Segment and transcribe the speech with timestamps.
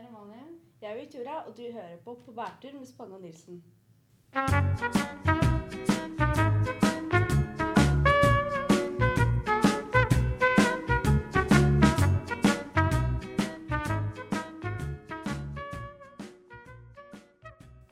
[0.00, 0.44] er Amalie.
[0.82, 3.64] Jeg er Victoria, og du hører på På bærtur med Spange og Nilsen.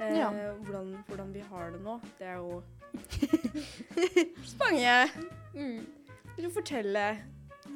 [0.00, 2.62] Eh, hvordan, hvordan vi har det nå, det er jo
[4.54, 5.08] Spange!
[5.54, 5.86] Mm.
[6.36, 7.18] Vil du fortelle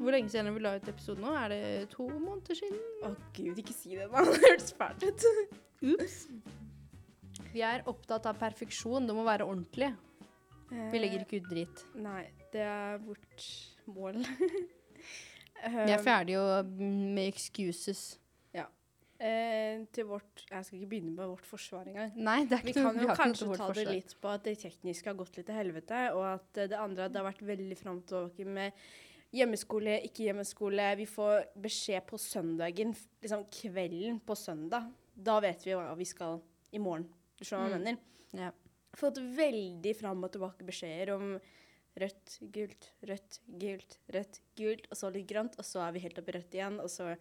[0.03, 1.33] Hvor lenge siden vi la ut episode nå?
[1.39, 1.61] Er det
[1.93, 2.79] to måneder siden?
[3.07, 4.23] Å gud, ikke si det, da.
[4.27, 5.27] Det hørtes fælt ut.
[5.93, 6.17] Ups.
[7.53, 9.07] Vi er opptatt av perfeksjon.
[9.07, 9.93] Det må være ordentlig.
[10.73, 11.85] Vi legger ikke ut dritt.
[12.01, 13.47] Nei, det er vårt
[13.93, 14.19] mål.
[15.63, 18.19] Vi er ferdige å- med excuses.
[19.23, 22.09] Eh, til vårt Jeg skal ikke begynne med vårt forsvar engang.
[22.19, 25.07] Nei, det er Vi kan noe- jo kanskje ta det litt på at det tekniske
[25.07, 28.01] har gått litt til helvete, og at eh, det andre det har vært veldig fram
[28.51, 28.73] med
[29.33, 30.91] hjemmeskole, ikke hjemmeskole.
[30.99, 34.91] Vi får beskjed på søndagen, liksom kvelden på søndag.
[35.17, 36.41] Da vet vi hva vi skal
[36.73, 37.07] i morgen.
[37.39, 37.85] Du skjønner hva jeg Mm.
[37.85, 37.99] mener?
[38.33, 38.51] Ja.
[38.97, 41.41] Fått veldig fram og tilbake beskjeder om
[41.99, 46.19] rødt, gult, rødt, gult, rødt, gult, og så litt grønt, og så er vi helt
[46.19, 47.17] oppe i rødt igjen, og så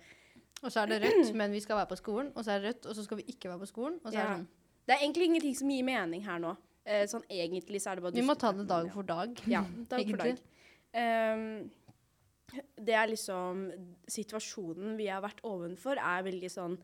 [0.64, 2.32] Og så er det rødt, men vi skal være på skolen.
[2.36, 4.00] Og så er det rødt, og så skal vi ikke være på skolen.
[4.06, 4.48] Og så er det sånn.
[4.86, 6.52] Det er egentlig ingenting som gir mening her nå.
[6.86, 9.42] Eh, sånn egentlig så er det bare Vi må ta det dag for dag.
[9.48, 10.38] Ja, dag for dag.
[10.94, 11.72] Egentlig.
[12.76, 13.68] Det er liksom
[14.12, 16.78] Situasjonen vi har vært ovenfor, er veldig sånn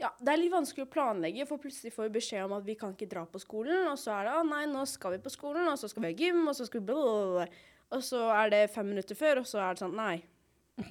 [0.00, 2.76] Ja, det er litt vanskelig å planlegge, for plutselig får vi beskjed om at vi
[2.78, 5.32] kan ikke dra på skolen, og så er det å nei, nå skal vi på
[5.34, 7.48] skolen, og så skal vi ha gym, og så skal vi blablabla.
[7.96, 10.20] Og så er det fem minutter før, og så er det sånn nei.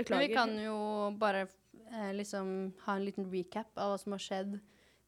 [0.00, 0.78] Men vi kan jo
[1.20, 4.56] bare eh, liksom ha en liten recap av hva som har skjedd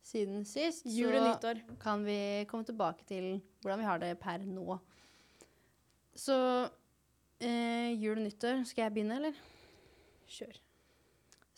[0.02, 0.86] siden sist.
[0.86, 1.62] Jul og nyttår.
[1.82, 4.78] kan vi komme tilbake til hvordan vi har det per nå.
[6.18, 6.36] Så
[7.44, 9.40] eh, jul og nyttår, skal jeg begynne, eller?
[10.32, 10.60] Kjør.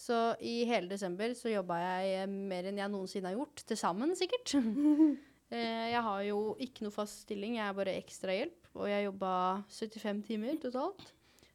[0.04, 3.62] Så i hele desember så jobba jeg eh, mer enn jeg noensinne har gjort.
[3.68, 4.56] Til sammen, sikkert.
[5.54, 8.72] eh, jeg har jo ikke noe fast stilling, jeg er bare ekstrahjelp.
[8.74, 9.32] Og jeg jobba
[9.70, 11.06] 75 timer totalt.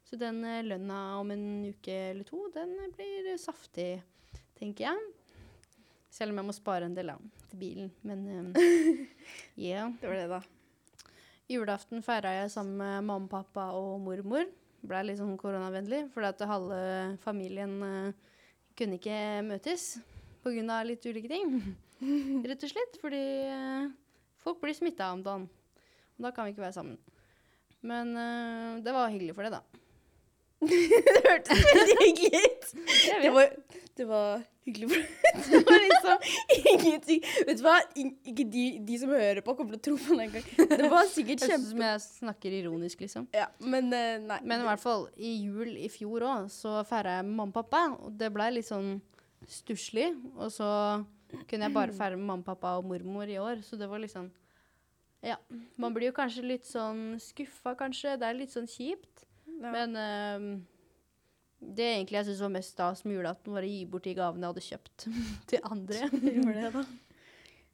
[0.08, 3.92] Så den eh, lønna om en uke eller to, den blir saftig,
[4.58, 5.10] tenker jeg.
[6.10, 7.20] Selv om jeg må spare en del da,
[7.52, 7.92] til bilen.
[8.02, 8.48] Men um,
[9.54, 9.92] yeah.
[10.00, 10.40] Det var det, da.
[11.50, 14.46] Julaften feira jeg sammen med mamma, pappa og mormor.
[14.86, 16.76] Blei litt sånn koronavennlig, fordi at halve
[17.24, 18.36] familien uh,
[18.78, 19.16] kunne ikke
[19.48, 19.96] møtes
[20.44, 20.76] pga.
[20.86, 21.56] litt ulike ting.
[22.46, 23.90] Rett og slett fordi uh,
[24.44, 25.48] folk blir smitta om dagen.
[26.20, 27.00] Og da kan vi ikke være sammen.
[27.82, 29.80] Men uh, det var hyggelig for det, da.
[30.70, 32.72] det hørtes veldig hyggelig ut.
[33.24, 33.50] Det var,
[34.00, 34.88] det var hyggelig
[35.50, 36.18] Det var liksom
[36.72, 37.76] ingenting Vet du hva?
[38.00, 40.48] Ikke de, de som hører på, kommer til å tro på det engang.
[40.70, 41.70] Det var sikkert Jeg synes kjempe...
[41.70, 43.28] som jeg snakker ironisk, liksom.
[43.36, 44.40] Ja, men uh, nei.
[44.44, 47.56] Men i hvert fall, i jul i fjor òg, så feira jeg med mamma og
[47.60, 47.82] pappa.
[48.06, 48.98] Og det blei litt sånn
[49.50, 50.10] stusslig.
[50.36, 50.68] Og så
[51.46, 53.64] kunne jeg bare feire med mamma, pappa og mormor i år.
[53.66, 54.30] Så det var liksom
[55.24, 55.36] Ja.
[55.76, 58.16] Man blir jo kanskje litt sånn skuffa, kanskje.
[58.20, 59.26] Det er litt sånn kjipt.
[59.60, 59.72] Ja.
[59.74, 60.52] Men ehm,
[61.60, 64.46] det egentlig jeg syns var mest stas med julaften, var å gi bort de gavene
[64.46, 65.06] jeg hadde kjøpt
[65.52, 66.10] til andre.
[66.40, 66.84] Gjorde det, da.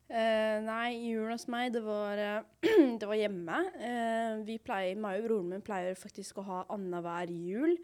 [0.06, 2.66] Uh, nei, julen hos meg, det var, uh,
[3.00, 3.62] det var hjemme.
[3.80, 7.74] Uh, vi pleier, meg og broren min pleier faktisk å ha annenhver jul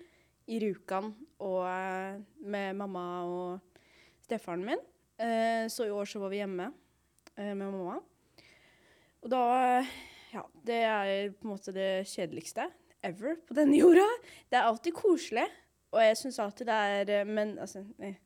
[0.51, 3.83] i Rjukan og med mamma og
[4.25, 4.81] stefaren min.
[5.71, 6.67] Så i år så var vi hjemme
[7.39, 8.01] med mamma.
[9.23, 9.43] Og da
[10.33, 12.67] Ja, det er på en måte det kjedeligste
[13.07, 14.07] ever på denne jorda.
[14.51, 15.47] Det er alltid koselig,
[15.93, 18.17] og jeg syns alltid det er eh, Men altså eh,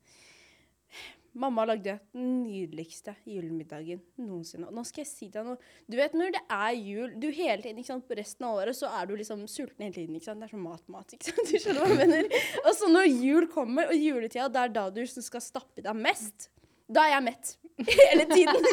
[1.36, 4.70] Mamma lagde den nydeligste julemiddagen noensinne.
[4.70, 5.58] Og nå skal jeg si deg noe.
[5.84, 8.78] Du vet når det er jul du hele tiden, ikke sant, På resten av året
[8.78, 10.16] så er du liksom sulten hele tiden.
[10.16, 10.40] ikke sant?
[10.40, 11.12] Det er sånn mat-mat.
[11.12, 11.42] ikke sant?
[11.50, 12.30] Du skjønner hva jeg mener?
[12.62, 16.48] Og så når jul kommer, og juletida, det er da du skal stappe deg mest.
[16.86, 17.52] Da er jeg mett.
[17.90, 18.66] Hele tiden.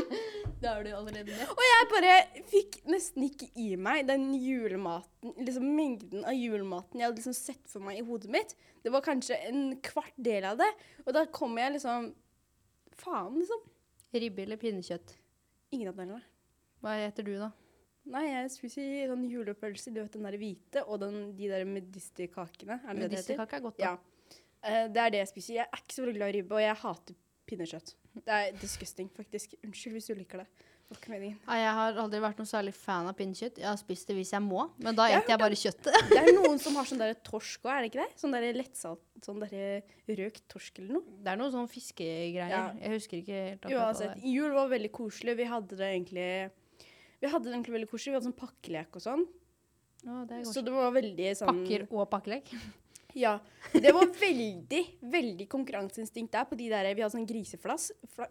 [0.63, 1.49] Da er du allerede mett.
[1.51, 2.17] Og jeg bare
[2.51, 7.65] fikk nesten ikke i meg den julematen, liksom mengden av julematen jeg hadde liksom sett
[7.71, 8.53] for meg i hodet mitt.
[8.83, 10.69] Det var kanskje en kvart del av det.
[11.07, 12.13] Og da kom jeg liksom
[12.93, 13.61] Faen, liksom.
[14.13, 15.15] Ribbe eller pinnekjøtt?
[15.73, 16.21] Ingen av delene.
[16.83, 17.49] Hva heter du, da?
[18.13, 22.77] Nei, jeg spiser sånn julepølse, du vet den der hvite, og den, de der medisterkakene.
[22.83, 23.39] Er det det det heter?
[23.39, 23.93] Medisterkake er godt, da.
[23.95, 24.39] Ja.
[24.63, 25.57] Uh, det er det jeg spiser.
[25.57, 27.17] Jeg er ikke så veldig glad i ribbe, og jeg hater
[27.49, 27.95] pinnekjøtt.
[28.13, 29.55] Det er disgusting, faktisk.
[29.65, 30.47] Unnskyld hvis du liker det.
[31.47, 33.57] Nei, jeg har aldri vært noe særlig fan av pinnekjøtt.
[33.61, 35.95] Jeg har spist det hvis jeg må, men da spiser jeg bare kjøttet.
[36.11, 38.19] Det er noen som har sånn der torsk òg, er det ikke det?
[38.21, 39.55] Sånn der lettsalt, sånn der
[40.19, 41.15] røkt torsk eller noe.
[41.23, 42.51] Det er noe sånn fiskegreier.
[42.53, 42.61] Ja.
[42.77, 45.37] Jeg husker ikke helt Uansett, det jul var veldig koselig.
[45.39, 46.27] Vi hadde det egentlig
[47.23, 48.13] Vi hadde det egentlig veldig koselig.
[48.13, 49.25] Vi hadde sånn pakkelek og sånn.
[50.03, 52.53] Å, det er Så det var veldig sånn Pakker og pakkelek.
[53.13, 53.37] Ja.
[53.71, 54.81] Det var veldig,
[55.13, 58.27] veldig konkurranseinstinkt der på de der Vi hadde sånn griseflass fla,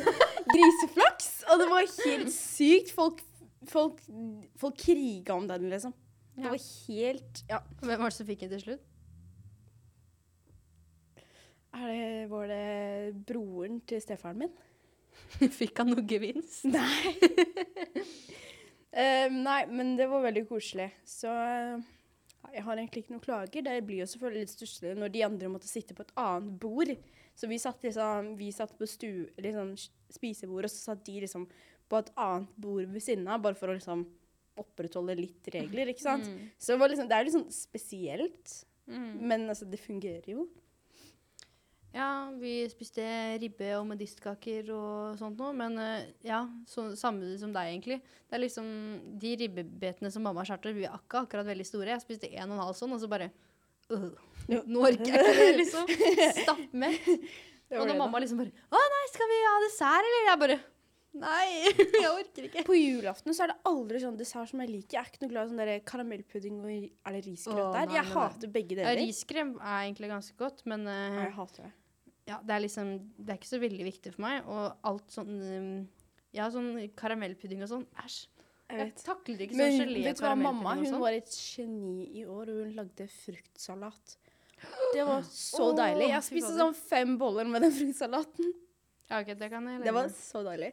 [0.54, 1.30] Griseflaks!
[1.50, 2.92] Og det var helt sykt.
[2.94, 3.22] Folk,
[3.70, 4.02] folk,
[4.58, 5.94] folk kriga om den, liksom.
[6.36, 7.62] Det var helt Ja.
[7.80, 8.92] Hvem var det som fikk den til slutt?
[11.76, 14.54] Det, var det broren til stefaren min?
[15.58, 16.64] Fikk han noe gevinst?
[16.72, 17.14] Nei.
[18.96, 20.86] Eh, nei, men det var veldig koselig.
[21.04, 21.82] Så eh,
[22.56, 23.64] jeg har egentlig ikke noen klager.
[23.66, 26.92] Det blir jo selvfølgelig litt stusslig når de andre måtte sitte på et annet bord.
[27.36, 29.10] Så vi satt, liksom, vi satt på stu,
[29.44, 29.74] liksom,
[30.16, 31.44] spisebord, og så satt de liksom
[31.86, 34.06] på et annet bord ved siden av, bare for å liksom
[34.56, 36.24] opprettholde litt regler, ikke sant?
[36.32, 36.46] Mm.
[36.56, 39.16] Så det, var liksom, det er litt sånn spesielt, Mm.
[39.26, 40.44] men altså, det fungerer jo.
[41.96, 43.04] Ja, vi spiste
[43.40, 47.98] ribbe og medisterkaker og sånt noe, men eh, ja, så, samme som deg egentlig.
[48.28, 48.68] Det er liksom
[49.22, 51.94] de ribbebetene som mamma skjærte, vi er akkurat veldig store.
[51.94, 53.30] Jeg spiste en og en halv sånn, og så bare
[53.94, 54.10] øh,
[54.46, 55.92] Nå orker jeg ikke det, liksom.
[56.42, 57.12] Stappmett.
[57.74, 57.94] Og da.
[57.98, 60.26] mamma liksom bare Å nei, skal vi ha dessert, eller?
[60.28, 60.58] Jeg bare
[61.16, 61.46] Nei,
[62.02, 62.66] jeg orker ikke.
[62.68, 64.98] På julaften så er det aldri sånn dessert som jeg liker.
[64.98, 67.94] Jeg er ikke noe glad i sånn der karamellpudding og er det risgrøt der.
[67.96, 69.00] Jeg hater begge deler.
[69.00, 71.72] riskrem er egentlig ganske godt, men uh, jeg hater det.
[72.26, 74.48] Ja, det er liksom Det er ikke så veldig viktig for meg.
[74.50, 75.68] Og alt sånn um,
[76.34, 77.86] Ja, sånn karamellpudding og sånn.
[78.02, 78.24] Æsj.
[78.66, 79.02] Jeg Jeg vet.
[79.06, 81.02] takler ikke Men sånn gelé vet du hva, mamma hun sånn.
[81.04, 84.16] var et geni i år, og hun lagde fruktsalat.
[84.96, 86.08] Det var så oh, deilig.
[86.10, 88.50] Jeg spiste sånn fem boller med den fruktsalaten.
[89.06, 90.72] Ja, okay, det kan jeg Det var så deilig.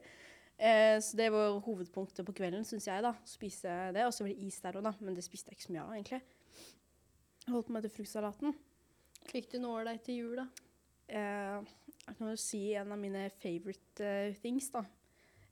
[0.57, 3.03] Eh, så det var hovedpunktet på kvelden, syns jeg.
[3.05, 3.13] da.
[3.29, 4.07] Spise det.
[4.07, 4.95] Og så var det is der òg, da.
[5.03, 6.21] Men det spiste jeg ikke så mye av, egentlig.
[7.53, 8.55] Holdt meg til fruktsalaten.
[9.29, 10.47] Fikk du noe deg til jul, da?
[11.09, 11.59] Eh,
[12.07, 14.83] jeg kan jo si en av mine favorite uh, things, da.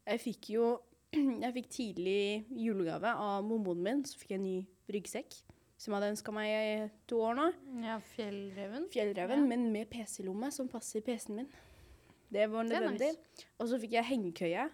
[0.08, 0.66] Jeg fikk jo
[1.44, 4.04] Jeg fikk tidlig julegave av mormoren min.
[4.08, 4.60] Så fikk jeg en ny
[4.92, 5.36] ryggsekk,
[5.78, 7.48] som jeg hadde ønska meg i to år nå.
[7.84, 8.88] Ja, Fjellreven.
[8.94, 9.48] Fjellreven, Ja.
[9.54, 11.50] men med PC-lomme, som passer PC-en min.
[12.32, 13.12] Det var nødvendig.
[13.12, 13.48] nice.
[13.60, 14.70] Og så fikk jeg hengekøye,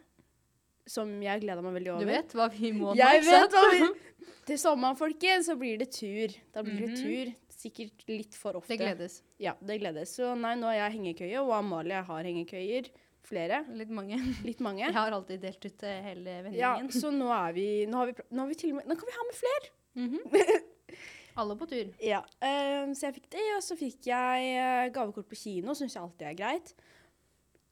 [0.87, 2.05] som jeg gleda meg veldig over.
[2.05, 4.03] Du vet hva vi må nå, ikke sant?
[4.47, 6.31] Til sommeren, folkens, så blir det tur.
[6.53, 7.01] Da blir det Mhm.
[7.01, 7.33] tur.
[7.57, 8.69] Sikkert litt for ofte.
[8.75, 9.19] Det gledes.
[9.41, 10.11] Ja, det gledes.
[10.13, 12.89] Så nei, nå har jeg hengekøye, og Amalie har hengekøyer.
[13.27, 13.63] Flere.
[13.75, 14.19] Litt mange.
[14.47, 14.85] Litt mange.
[14.85, 16.61] Jeg har alltid delt ut til hele vendingen.
[16.61, 17.27] Ja, så nå
[17.57, 19.39] vi Nå har vi, nå har vi til og med Nå kan vi ha med
[19.41, 19.71] flere!
[19.97, 20.67] Mhm.
[21.37, 21.89] Alle på tur.
[22.13, 25.97] Ja, Um, Så jeg fikk det, og så fikk jeg eh, gavekort på kino, syns
[25.97, 26.71] jeg alltid er greit.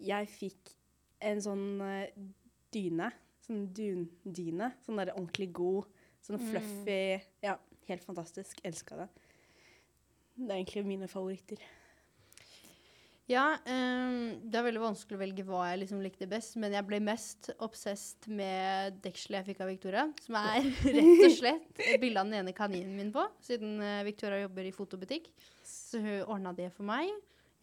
[0.05, 0.73] Jeg fikk
[1.23, 2.03] en sånn uh,
[2.75, 3.11] dyne.
[3.45, 4.71] Sånn dundyne.
[4.85, 5.87] Sånn der ordentlig god.
[6.25, 6.49] Sånn Mm.
[6.51, 6.99] fluffy
[7.45, 7.55] Ja,
[7.87, 8.59] helt fantastisk.
[8.65, 9.07] Elska det.
[10.35, 11.57] Det er egentlig mine favoritter.
[13.25, 16.85] Ja, um, det er veldig vanskelig å velge hva jeg liksom likte best, men jeg
[16.85, 22.19] ble mest obsessed med dekselet jeg fikk av Victoria, som er rett og slett bildet
[22.21, 25.31] av den ene kaninen min på, siden eh, Victoria jobber i fotobutikk.
[25.65, 27.09] Så hun ordna det for meg.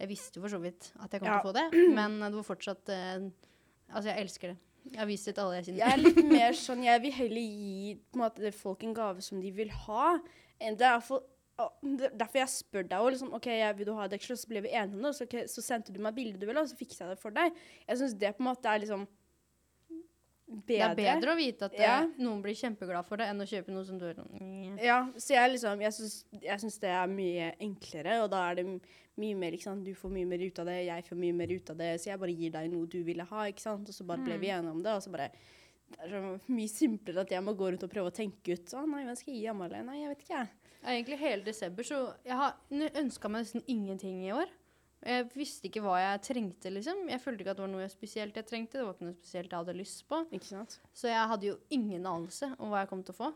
[0.02, 1.38] Jeg visste jo for så vidt at jeg kom Ja.
[1.38, 1.66] til å få det,
[2.00, 3.30] men det var fortsatt uh,
[3.92, 4.58] Altså, jeg elsker det.
[4.88, 7.44] Jeg har vist det til alle jeg Jeg er litt mer sånn Jeg vil heller
[7.44, 10.16] gi måte, folk en gave som de vil ha.
[10.58, 11.22] enn Det er for,
[11.58, 14.96] derfor jeg spør deg også, liksom, OK, vil du ha deksel, så ble vi enige
[14.96, 15.14] om det.
[15.19, 17.31] Så, okay, så sendte du meg bildet du ville, og så fiksa jeg det for
[17.37, 17.52] deg.
[17.88, 19.06] Jeg syns det på en måte er liksom
[20.52, 20.60] bedre.
[20.66, 21.94] Det er bedre å vite at eh, Ja.
[22.20, 25.32] noen blir kjempeglad for det, enn å kjøpe noe som du er sånn Ja, så
[25.37, 28.66] jeg liksom Jeg syns, jeg syns det er mye enklere, og da er det
[29.16, 29.84] mye mer ikke sant?
[29.87, 32.10] Du får mye mer ut av det, jeg får mye mer ut av det, så
[32.10, 33.88] jeg bare gir deg noe du ville ha, ikke sant.
[33.88, 34.59] Og så bare ble vi Mm.
[34.59, 35.30] enige om det, og så bare
[35.92, 38.64] Det er så mye simplere at jeg må gå rundt og prøve å tenke ut
[38.73, 39.82] Å nei, hva skal jeg gi Amalie?
[39.85, 40.49] Nei, jeg vet ikke, jeg.
[40.82, 42.56] Egentlig hele desember, så jeg har
[42.98, 44.50] ønska meg nesten ingenting i år.
[45.02, 47.08] Jeg visste ikke hva jeg trengte, liksom.
[47.10, 48.78] Jeg følte ikke at det var noe spesielt jeg trengte.
[48.78, 50.20] Det var ikke noe spesielt jeg hadde lyst på.
[50.94, 53.30] Så jeg hadde jo ingen anelse om hva jeg kom til å få.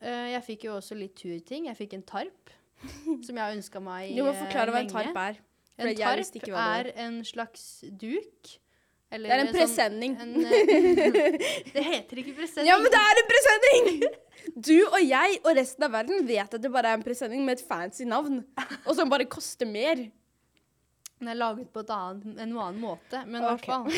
[0.00, 1.68] Eh, jeg fikk jo også litt turting.
[1.70, 2.52] Jeg fikk en tarp,
[3.26, 5.40] som jeg har ønska meg Du må forklare forklare hva en tarp er.
[5.80, 7.64] En tarp er en slags
[7.96, 8.52] duk.
[9.10, 10.12] Eller Det er en sånn- presenning.
[10.20, 12.68] en, eh, det heter ikke presenning.
[12.70, 14.02] Ja, men det er en presenning!
[14.56, 17.58] Du og jeg og resten av verden vet at det bare er en presenning med
[17.58, 18.40] et fancy navn,
[18.86, 20.06] og som bare koster mer.
[21.20, 23.90] Den er laget på et annet, en annen måte, men i hvert fall.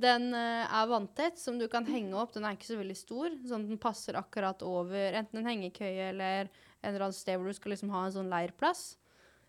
[0.00, 2.32] Den eh, er vanntett, som du kan henge opp.
[2.32, 6.48] Den er ikke så veldig stor, sånn den passer akkurat over enten en hengekøye eller
[6.48, 8.94] en eller annen sted hvor du skal liksom ha en sånn leirplass.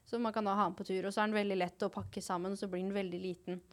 [0.05, 1.07] Så man kan da ha den på tur.
[1.07, 3.63] Og så er den veldig lett å pakke sammen, og så blir den veldig liten.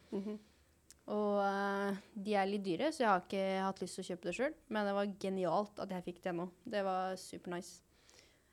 [1.13, 4.29] Og uh, de er litt dyre, så jeg har ikke hatt lyst til å kjøpe
[4.31, 4.55] det sjøl.
[4.73, 6.47] Men det var genialt at jeg fikk det nå.
[6.65, 7.83] Det var super nice.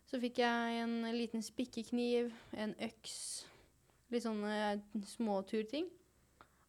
[0.09, 3.15] Så fikk jeg en liten spikkekniv, en øks,
[4.09, 5.87] litt sånne småturting.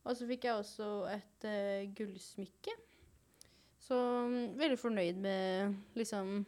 [0.05, 2.77] Og så fikk jeg også et uh, gullsmykke.
[3.81, 6.45] Så um, veldig fornøyd med liksom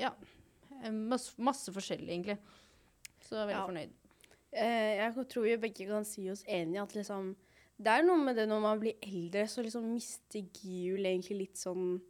[0.00, 0.10] Ja.
[0.80, 2.38] eh, Masse, masse forskjellig, egentlig.
[3.22, 3.66] Så veldig Ja.
[3.68, 3.94] fornøyd.
[4.52, 7.34] Uh, jeg tror vi begge kan si oss enige at liksom
[7.76, 11.58] Det er noe med det når man blir eldre, så liksom mister jul egentlig litt
[11.60, 12.00] sånn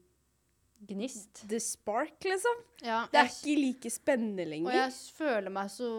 [0.82, 1.44] Gnist.
[1.48, 2.56] the spark, liksom.
[2.82, 4.66] Ja, Det er jeg, ikke like spennende lenger.
[4.66, 5.90] og jeg føler meg så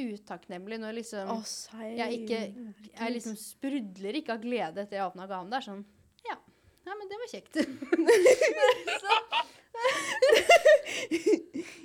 [0.00, 1.36] utakknemlig når liksom Å,
[1.84, 2.40] jeg ikke
[2.88, 5.52] Jeg liksom sprudler ikke av glede etter jeg åpna gaven.
[5.52, 5.84] Det er sånn
[6.24, 6.40] Ja,
[6.88, 7.52] ja men det var kjekt.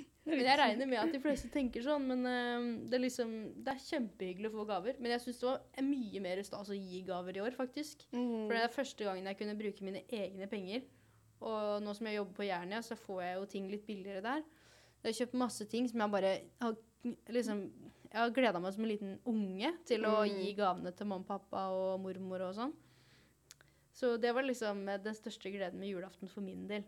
[0.30, 2.06] men jeg regner med at de fleste tenker sånn.
[2.10, 3.34] Men uh, det, er liksom,
[3.64, 4.96] det er kjempehyggelig å få gaver.
[5.00, 8.06] Men jeg syns det var mye mer stas å gi gaver i år, faktisk.
[8.12, 8.46] Mm.
[8.46, 10.84] For det er første gangen jeg kunne bruke mine egne penger.
[11.40, 14.42] Og nå som jeg jobber på Jernia, så får jeg jo ting litt billigere der.
[15.00, 16.74] Jeg har kjøpt masse ting som jeg bare har
[17.32, 17.62] liksom
[18.10, 20.40] Jeg har gleda meg som en liten unge til å Mm.
[20.42, 22.72] gi gavene til mamma, og pappa og mormor og sånn.
[23.94, 26.84] Så det var liksom eh, den største gleden med julaften for min del.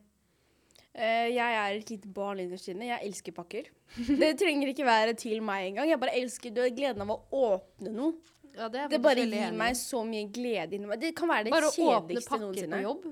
[0.92, 2.84] Eh, jeg er et lite barn innerst inne.
[2.90, 3.70] Jeg elsker pakker.
[3.96, 5.88] Det trenger ikke være til meg engang.
[5.88, 8.12] Jeg bare elsker det, gleden av å åpne noe.
[8.52, 11.00] Ja, det Det bare gir enig meg så mye glede inni meg.
[11.00, 12.76] Det kan være det Bare å åpne kjedeligste pakker noensinne.
[12.76, 13.06] på jobb.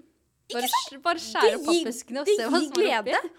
[0.50, 0.68] Bare,
[1.06, 2.82] bare skjære opp pappeskene og se hva som er oppi.
[2.82, 3.30] glede.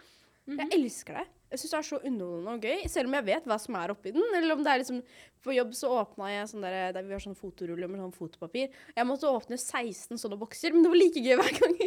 [0.57, 1.27] Jeg elsker det.
[1.51, 3.91] Jeg syns det er så underholdende og gøy, selv om jeg vet hva som er
[3.93, 4.23] oppi den.
[4.39, 5.01] Eller om det er liksom
[5.43, 8.69] På jobb så åpna jeg sånn der, der vi har sånn fotorulle med sånn fotopapir.
[8.95, 11.77] Jeg måtte åpne 16 sånne bokser, men det var like gøy hver gang.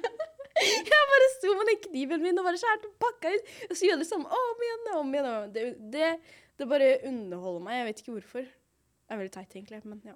[0.92, 3.54] jeg bare sto med den kniven min og bare skjærte og pakka ut.
[3.68, 5.32] Og så gjør det samme om igjen og om igjen.
[5.54, 5.64] Det,
[5.94, 6.12] det,
[6.60, 7.80] det bare underholder meg.
[7.80, 8.52] Jeg vet ikke hvorfor.
[9.04, 10.14] Det er veldig teit, egentlig, men ja.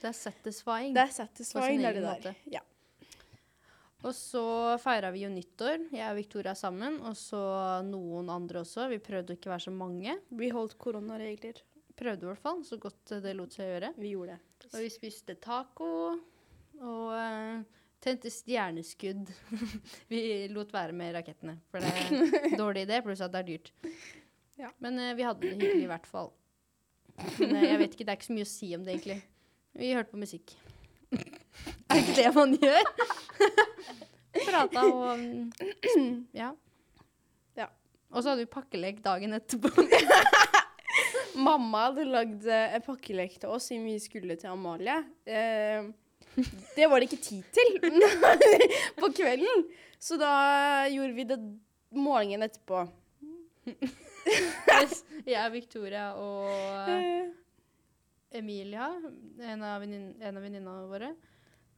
[0.00, 0.96] Det er satisfying.
[0.96, 2.40] Det er satisfying, det er det der.
[2.58, 2.62] Ja.
[4.06, 4.42] Og så
[4.82, 7.40] feira vi jo nyttår, jeg og Victoria sammen, og så
[7.86, 8.90] noen andre også.
[8.92, 10.18] Vi prøvde å ikke være så mange.
[10.36, 11.62] Vi holdt koronaregler.
[11.96, 13.94] Prøvde i hvert fall, så godt det lot seg gjøre.
[13.96, 14.68] Vi gjorde det.
[14.74, 15.90] Og vi spiste taco
[16.76, 17.62] og eh,
[18.04, 19.30] tente stjerneskudd.
[20.12, 20.20] vi
[20.52, 23.72] lot være med rakettene, for det er en dårlig idé, pluss at det er dyrt.
[24.60, 24.72] Ja.
[24.84, 26.30] Men uh, vi hadde det hyggelig i hvert fall.
[27.40, 29.18] Men uh, jeg vet ikke, det er ikke så mye å si om det, egentlig.
[29.76, 30.54] Vi hørte på musikk.
[31.90, 32.94] er ikke det man gjør?
[34.36, 36.52] Prata og um, Ja.
[37.56, 37.68] Ja.
[38.12, 39.72] Og så hadde vi pakkelek dagen etterpå.
[41.36, 44.96] Mamma hadde lagd eh, en pakkelek til oss siden vi skulle til Amalie.
[45.28, 45.88] Eh,
[46.76, 47.78] det var det ikke tid til
[49.00, 49.66] på kvelden.
[49.98, 50.32] Så da
[50.92, 51.38] gjorde vi det
[51.96, 52.84] morgenen etterpå.
[55.26, 56.52] jeg, Victoria og
[56.92, 57.32] Eh,
[58.36, 58.90] Emilia,
[59.40, 61.12] en av venninna venninnene våre,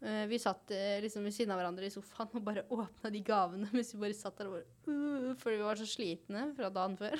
[0.00, 3.20] eh, vi satt eh, liksom ved siden av hverandre i sofaen og bare åpna de
[3.24, 6.72] gavene mens vi bare satt der og bare uh, Fordi vi var så slitne fra
[6.72, 7.14] dagen før.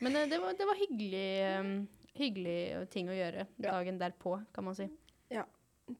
[0.00, 1.70] Men eh, det, var, det var hyggelig, eh,
[2.18, 3.70] hyggelig ting å gjøre Ja.
[3.72, 4.88] dagen derpå, kan man si.
[5.30, 5.44] Ja.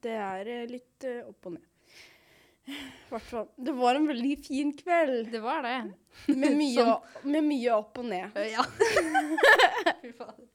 [0.03, 1.67] det er eh, litt eh, opp og ned.
[3.11, 3.49] hvert fall.
[3.57, 5.77] Det var en veldig fin kveld Det var det.
[6.37, 7.31] med mye, Sånn.
[7.33, 8.37] med mye opp og ned.
[8.53, 8.63] Ja.
[10.03, 10.47] Fy faen.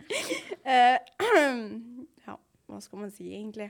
[0.66, 0.98] Eh,
[2.26, 2.34] ja,
[2.70, 3.68] hva skal man si egentlig?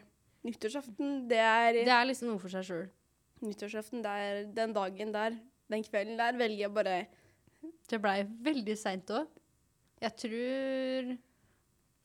[0.47, 2.85] Nyttårsaften, det er, Det er liksom noe for seg sjøl.
[3.43, 5.35] Nyttårsaften, det er den dagen der,
[5.73, 6.95] den kvelden der, velger jeg bare
[7.89, 9.27] Det blei veldig seint òg.
[10.03, 11.09] Jeg tror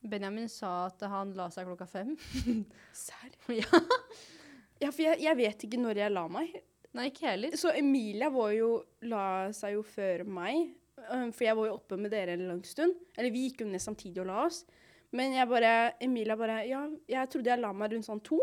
[0.01, 2.15] Benjamin sa at han la seg klokka fem.
[3.05, 3.33] Serr?
[3.53, 3.81] ja.
[4.81, 6.55] Ja, for jeg, jeg vet ikke når jeg la meg.
[6.97, 7.53] Nei, ikke heller.
[7.59, 8.71] Så Emilia var jo,
[9.07, 10.71] la seg jo før meg,
[11.05, 12.97] for jeg var jo oppe med dere en lang stund.
[13.15, 14.63] Eller vi gikk jo ned samtidig og la oss.
[15.15, 18.39] Men jeg bare, Emilia bare Ja, jeg trodde jeg la meg rundt sånn to.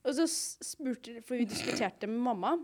[0.00, 2.54] Og så spurte For vi diskuterte med mamma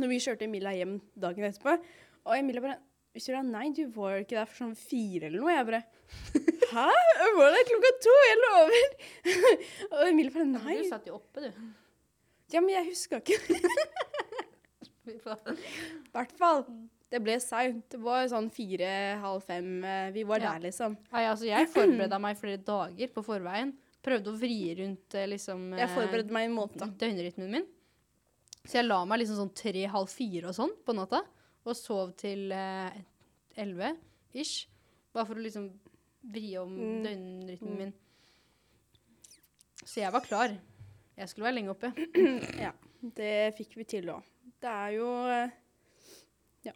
[0.00, 1.76] når vi kjørte Emilia hjem dagen etterpå.
[2.24, 2.78] Og Emilia bare
[3.12, 5.52] Victoria, nei, du var ikke der for sånn fire eller noe.
[5.52, 5.82] Jeg bare
[6.72, 6.88] Hæ?
[7.36, 8.94] Var der klokka to, jeg lover.
[9.92, 10.76] og Emilie bare nei.
[10.82, 11.50] Du satt jo oppe, du.
[12.52, 13.38] Ja, men jeg huska ikke.
[15.08, 15.16] I
[16.14, 16.64] hvert fall.
[17.12, 17.82] Det ble seint.
[17.92, 19.68] Det var sånn fire-halv fem.
[19.84, 20.52] eh, Vi var Ja.
[20.54, 20.96] der, liksom.
[21.12, 23.74] Nei, altså, jeg forberedte meg flere dager på forveien.
[24.02, 26.78] Prøvde å vri rundt eh, liksom Jeg eh, forberedte meg en måned.
[26.80, 26.86] da.
[26.86, 27.66] døgnrytmen min.
[28.64, 31.20] Så jeg la meg liksom sånn tre-halv fire og sånn på natta.
[31.66, 32.90] Og sov til eh,
[34.34, 34.66] ish.
[35.12, 35.68] Bare for å liksom
[36.22, 37.02] vri om Mm.
[37.04, 37.78] døgnrytmen Mm.
[37.78, 37.92] min.
[39.84, 40.54] Så jeg var klar.
[41.16, 41.92] Jeg skulle være lenge oppe.
[42.66, 42.70] ja.
[43.02, 44.22] Det fikk vi til òg.
[44.62, 45.50] Det er jo eh,
[46.64, 46.72] Ja.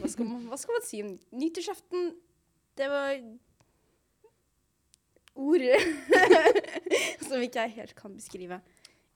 [0.00, 2.14] Hva skal man, hva skal man si om nyttårsaften?
[2.76, 3.18] Det var
[5.34, 5.60] ord
[7.28, 8.60] som ikke jeg helt kan beskrive.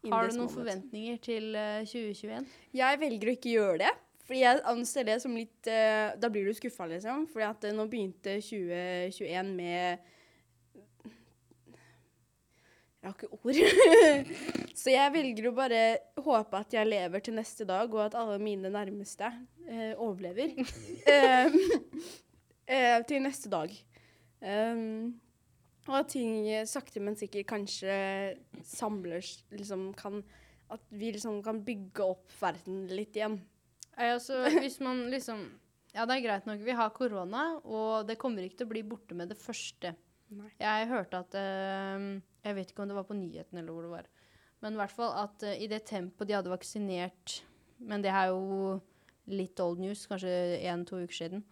[0.08, 2.46] Har du noen forventninger til eh, 2021?
[2.76, 3.94] Jeg velger å ikke gjøre det.
[4.28, 7.24] Fordi jeg anser det som litt uh, Da blir du skuffa, liksom.
[7.32, 10.06] Fordi at uh, nå begynte 2021 med
[12.98, 13.54] Jeg har ikke ord.
[14.80, 15.82] Så jeg velger å bare
[16.22, 20.54] håpe at jeg lever til neste dag, og at alle mine nærmeste uh, overlever.
[21.08, 21.54] Eh,
[22.68, 23.72] eh, til neste dag.
[24.44, 25.14] Um,
[25.88, 26.34] og at ting
[26.68, 27.94] sakte, men sikkert kanskje
[28.68, 29.24] samler
[29.56, 30.20] liksom kan
[30.68, 33.38] At vi liksom kan bygge opp verden litt igjen.
[33.98, 35.48] Altså, hvis man liksom
[35.94, 36.60] Ja, det er greit nok.
[36.62, 39.94] Vi har korona, og det kommer ikke til å bli borte med det første.
[40.28, 40.50] Nei.
[40.60, 42.06] Jeg hørte at eh,
[42.44, 44.10] Jeg vet ikke om det var på nyheten eller hvor det var.
[44.62, 47.38] Men i hvert fall at eh, i det tempoet de hadde vaksinert
[47.78, 48.78] Men det er jo
[49.28, 50.30] litt old news, kanskje
[50.64, 51.42] én-to uker siden.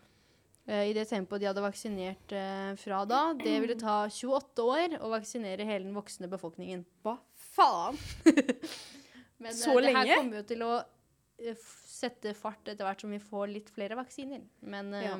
[0.66, 4.96] Uh, I det tempoet de hadde vaksinert uh, fra da, det ville ta 28 år
[4.98, 6.82] å vaksinere hele den voksne befolkningen.
[7.04, 7.18] Hva
[7.52, 8.00] faen?
[9.42, 9.92] Men Så lenge?
[9.92, 10.72] det her kommer jo til å
[11.60, 14.42] sette fart etter hvert som vi får litt flere vaksiner.
[14.60, 15.16] Men eh, Ja.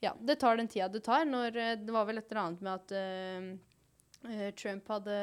[0.00, 0.12] ja.
[0.20, 1.24] det tar den tida det tar.
[1.26, 3.48] Når, eh, det var vel et eller annet med at eh,
[4.30, 5.16] eh, Trump hadde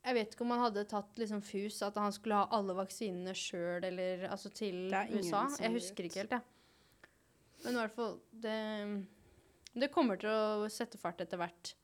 [0.00, 3.34] Jeg vet ikke om han hadde tatt liksom fus at han skulle ha alle vaksinene
[3.36, 5.46] sjøl, eller altså til USA.
[5.60, 7.10] Jeg husker ikke helt, jeg.
[7.64, 8.60] Men i hvert fall det,
[9.76, 11.74] det kommer til å sette fart etter hvert.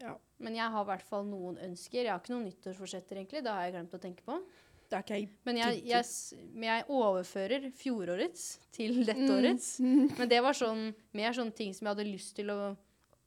[0.00, 0.18] Ja.
[0.36, 2.04] Men jeg har i hvert fall noen ønsker.
[2.04, 3.42] Jeg har ikke noen nyttårsforsetter, egentlig.
[3.44, 4.36] Det har jeg glemt å tenke på.
[4.90, 5.28] Det er ikke jeg.
[5.46, 6.04] Men jeg, jeg,
[6.52, 9.30] men jeg overfører fjorårets til dette Mm.
[9.38, 9.68] årets.
[10.18, 12.76] Men det var sånn, mer sånne ting som jeg hadde lyst til å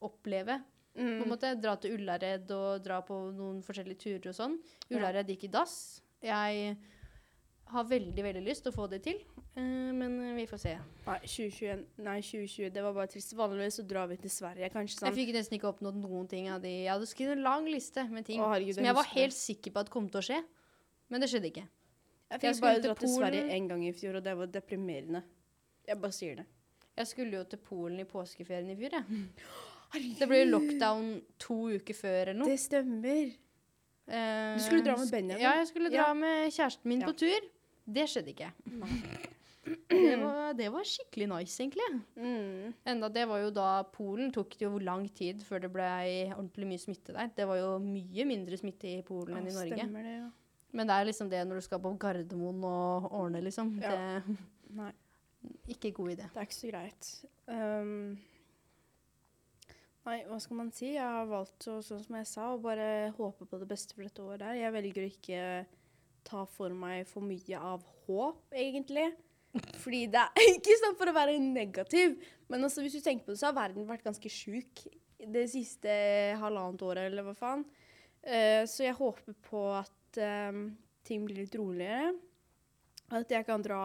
[0.03, 0.60] oppleve.
[0.93, 1.29] På en Mm.
[1.32, 4.60] måte Dra til Ullared og dra på noen forskjellige turer og sånn.
[4.91, 6.01] Ullared gikk i dass.
[6.22, 6.75] Jeg
[7.74, 9.15] har veldig, veldig lyst til å få det til.
[9.55, 10.74] Eh, men vi får se.
[11.08, 13.34] Nei, 2021, nei, 2020, det var bare trist.
[13.34, 15.00] Vanligvis så drar vi til Sverige, kanskje.
[15.00, 15.17] Jeg Sånn.
[15.17, 18.25] fikk nesten ikke oppnådd noen ting av de Jeg hadde skrevet en lang liste med
[18.25, 20.43] ting Å, herregud, som jeg jeg var helt sikker på at kom til å skje.
[21.13, 21.63] Men det skjedde ikke.
[21.67, 24.50] Jeg jeg fikk skulle bare til til Sverige én gang i fjor, og det var
[24.50, 25.22] deprimerende.
[25.88, 26.46] Jeg bare sier det.
[26.98, 29.22] Jeg skulle jo til Polen i påskeferien i fjor, jeg.
[30.20, 32.50] Det ble jo lockdown to uker før eller noe.
[32.50, 33.27] Det stemmer.
[34.10, 35.43] Eh, Du skulle dra med Benjamin?
[35.43, 36.13] Ja, jeg skulle dra Ja.
[36.17, 37.05] med kjæresten min Ja.
[37.12, 37.46] på tur.
[37.86, 38.50] Det skjedde ikke.
[39.89, 41.86] Det var, det var skikkelig nice, egentlig.
[42.17, 42.74] Mm.
[42.89, 45.86] Enda det var jo da Polen tok det jo lang tid før det ble
[46.34, 47.29] ordentlig mye smitte der.
[47.38, 49.77] Det var jo mye mindre smitte i Polen enn i Norge.
[49.77, 50.30] Stemmer det, ja.
[50.74, 53.76] Men det er liksom det når du skal på Gardermoen og ordne, liksom.
[53.82, 53.94] Ja.
[53.94, 54.38] Det
[54.74, 54.90] Nei,
[55.70, 56.28] ikke god idé.
[56.34, 57.10] det er ikke så greit.
[57.46, 58.16] Um,
[60.08, 60.96] nei, hva skal man si?
[60.96, 62.88] Jeg har valgt å, sånn som jeg sa, å bare
[63.20, 64.58] håpe på det beste for dette året.
[64.58, 65.44] Jeg velger å ikke
[66.26, 69.12] ta for meg for mye av håp, egentlig.
[69.84, 72.18] Fordi det er ikke sånn for å være negativ,
[72.50, 74.88] men altså, hvis du tenker på det, så har verden vært ganske sjuk
[75.34, 75.94] det siste
[76.42, 77.68] halvannet året, eller hva faen.
[78.24, 80.65] Uh, så jeg håper på at um,
[81.08, 82.13] ting blir litt roligere.
[83.13, 83.84] At jeg kan dra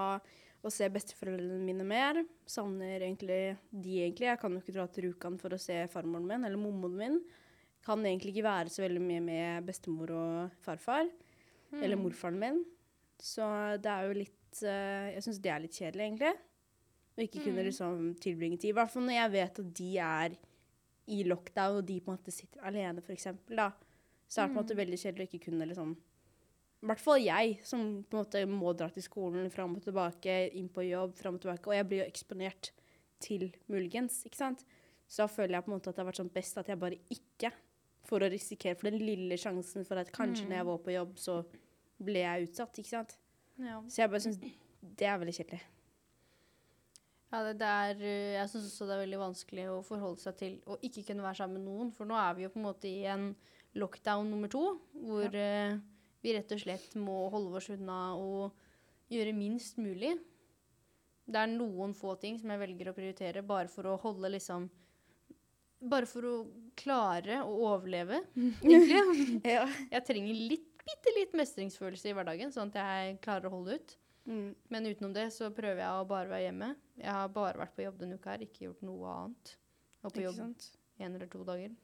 [0.58, 2.22] og se besteforeldrene mine mer.
[2.48, 4.30] Savner egentlig de, egentlig.
[4.30, 7.20] Jeg kan jo ikke dra til Rjukan for å se farmoren min eller mormoren min.
[7.86, 11.06] Kan egentlig ikke være så veldig mye med bestemor og farfar.
[11.78, 12.60] Eller morfaren min.
[13.20, 13.44] Så
[13.82, 16.34] det er jo litt uh, Jeg syns det er litt kjedelig, egentlig.
[17.18, 18.72] Å ikke kunne liksom tilbringe tid.
[18.72, 20.36] I hvert fall når jeg vet at de er
[21.08, 23.70] i lockdown, og de på en måte sitter alene, eksempel, da.
[24.28, 25.94] Så er det på en måte veldig kjedelig å ikke kunne liksom
[26.78, 30.34] I hvert fall jeg, som på en måte må dra til skolen fram og tilbake,
[30.54, 31.66] inn på jobb, fram og tilbake.
[31.70, 32.70] Og jeg blir jo eksponert
[33.22, 34.62] til muligens, ikke sant.
[35.08, 36.80] Så da føler jeg på en måte at det har vært sånn best at jeg
[36.80, 37.54] bare ikke
[38.08, 41.10] For å risikere for den lille sjansen for at kanskje når jeg var på jobb,
[41.20, 41.34] så
[42.00, 43.10] ble jeg utsatt, ikke sant.
[43.60, 43.82] Ja.
[43.84, 45.58] Så jeg bare syns det er veldig kjedelig.
[47.28, 50.38] Ja, det, det er, eh, jeg syns også det er veldig vanskelig å forholde seg
[50.40, 51.92] til å ikke kunne være sammen med noen.
[51.92, 53.28] For nå er vi jo på en måte i en
[53.76, 54.64] lockdown nummer to,
[55.04, 55.76] hvor eh,
[56.24, 58.56] vi rett og slett må holde oss unna og
[59.12, 60.16] gjøre minst mulig.
[61.28, 64.68] Det er noen få ting som jeg velger å prioritere bare for å holde liksom
[65.78, 66.32] Bare for å
[66.74, 69.36] klare å overleve, egentlig.
[69.46, 69.60] Ja.
[69.92, 73.94] Jeg trenger litt, bitte litt mestringsfølelse i hverdagen, sånn at jeg klarer å holde ut.
[74.26, 74.48] Mm.
[74.74, 76.72] Men utenom det så prøver jeg å bare være hjemme.
[76.98, 79.54] Jeg har bare vært på jobb denne uka her, ikke gjort noe annet.
[80.02, 80.42] Og på jobb
[80.98, 81.78] én eller to dager.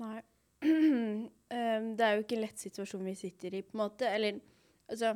[0.00, 0.22] Nei.
[0.62, 4.08] Em, det er jo ikke en lett situasjon vi sitter i, på en måte.
[4.08, 4.38] Eller
[4.88, 5.14] altså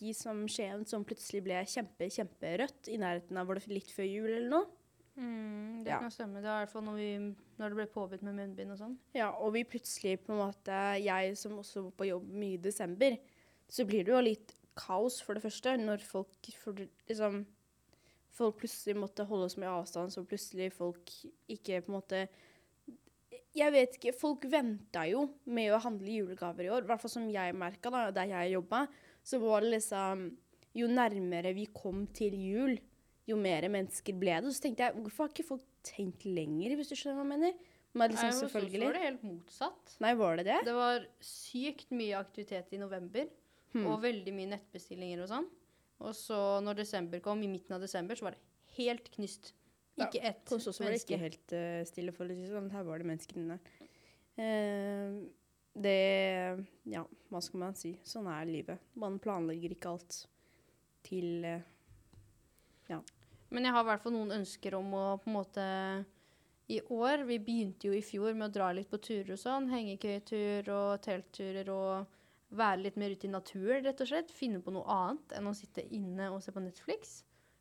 [0.00, 4.08] Vi som Skien som plutselig ble kjempe, kjemperødt i nærheten av Var det litt før
[4.08, 4.68] jul eller noe?
[5.16, 5.98] Mm, det Ja.
[6.00, 6.40] kan stemme.
[6.40, 7.10] Det var i hvert fall når, vi,
[7.58, 8.96] når det ble påbudt med munnbind og sånn.
[9.16, 12.62] Ja, og vi plutselig på en måte Jeg som også var på jobb mye i
[12.62, 13.18] desember,
[13.68, 17.42] så blir det jo litt kaos, for det første, når folk for, liksom
[18.30, 21.10] Folk plutselig måtte holde så mye avstand, så plutselig folk
[21.50, 22.20] ikke på en måte
[23.56, 24.12] Jeg vet ikke.
[24.14, 26.84] Folk venta jo med å handle julegaver i år.
[26.84, 28.84] I hvert fall som jeg merka, da, der jeg jobba.
[29.26, 30.30] Så var det liksom
[30.78, 32.76] Jo nærmere vi kom til jul,
[33.26, 34.52] jo mer mennesker ble det.
[34.54, 37.54] Så tenkte jeg, hvorfor har ikke folk tenkt lenger, hvis du skjønner hva jeg mener?
[37.90, 39.96] Men liksom, Nei, hos oss var det helt motsatt.
[39.98, 40.58] Nei, var det det?
[40.68, 43.26] Det var sykt mye aktivitet i november,
[43.72, 43.86] Hmm.
[43.86, 45.44] og veldig mye nettbestillinger og sånn.
[46.02, 48.40] Og så når desember kom, i midten av desember, så var det
[48.78, 49.52] helt knyst.
[49.98, 52.70] Ikke ett Hos oss var det ikke helt uh, stille, for å si sånn.
[52.72, 53.58] Her var det mennesker inne.
[54.38, 55.20] Uh,
[55.80, 55.96] det
[56.90, 57.94] Ja, hva skal man si?
[58.06, 58.80] Sånn er livet.
[58.98, 60.22] Man planlegger ikke alt
[61.06, 61.44] til
[62.90, 63.00] Ja.
[63.50, 65.66] Men jeg har i hvert fall noen ønsker om å på en måte
[66.70, 69.70] I år Vi begynte jo i fjor med å dra litt på turer og sånn.
[69.72, 72.18] Hengekøyetur og teltturer og
[72.50, 74.32] være litt mer ute i naturen, rett og slett.
[74.34, 77.20] Finne på noe annet enn å sitte inne og se på Netflix.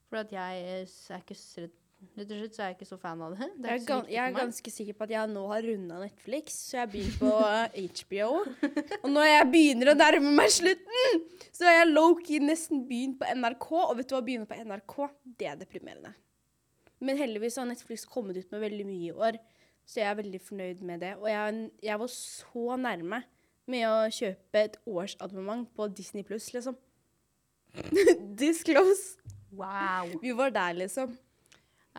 [0.10, 2.98] For at jeg er ikke så rett Rett og slett så er jeg ikke så
[3.00, 3.48] fan av det.
[3.60, 5.66] Det Jeg er er, gan viktig jeg er ganske sikker på at jeg nå har
[5.68, 8.30] runda Netflix, så jeg begynner på eh, HBO.
[9.04, 13.28] Og når jeg begynner å nærme meg slutten, så har jeg low-key nesten begynt på
[13.40, 13.68] NRK.
[13.82, 14.98] Og vet du hva, begynne på NRK,
[15.40, 16.14] det er deprimerende.
[17.04, 19.40] Men heldigvis har Netflix kommet ut med veldig mye i år,
[19.88, 21.14] så jeg er veldig fornøyd med det.
[21.20, 23.24] Og jeg, jeg var så nærme
[23.70, 26.80] med å kjøpe et årsabonnement på Disney Pluss, liksom.
[28.40, 29.20] Disclose.
[29.52, 30.16] Wow.
[30.24, 31.18] Vi var der, liksom.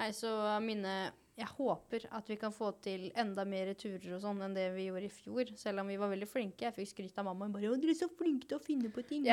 [0.00, 0.30] Nei, så
[0.64, 4.66] mine Jeg håper at vi kan få til enda mer turer og sånn enn det
[4.74, 5.52] vi gjorde i fjor.
[5.56, 6.66] Selv om vi var veldig flinke.
[6.66, 7.46] Jeg fikk skryt av mamma.
[7.46, 9.24] Hun bare 'Å, dere er så flinke til å finne på ting'.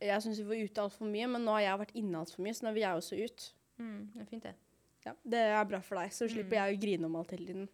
[0.00, 2.52] Jeg syns vi var ute altfor mye, men nå har jeg vært inne altfor mye,
[2.52, 3.52] så nå vil jeg også ut.
[3.78, 4.54] Mm, det er fint, det.
[5.06, 7.68] Ja, det er bra for deg, så slipper jeg å grine om alt hele tiden.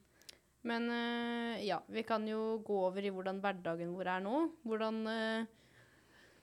[0.63, 4.41] Men eh, ja, vi kan jo gå over i hvordan hverdagen vår er nå.
[4.67, 5.47] Hvordan, eh,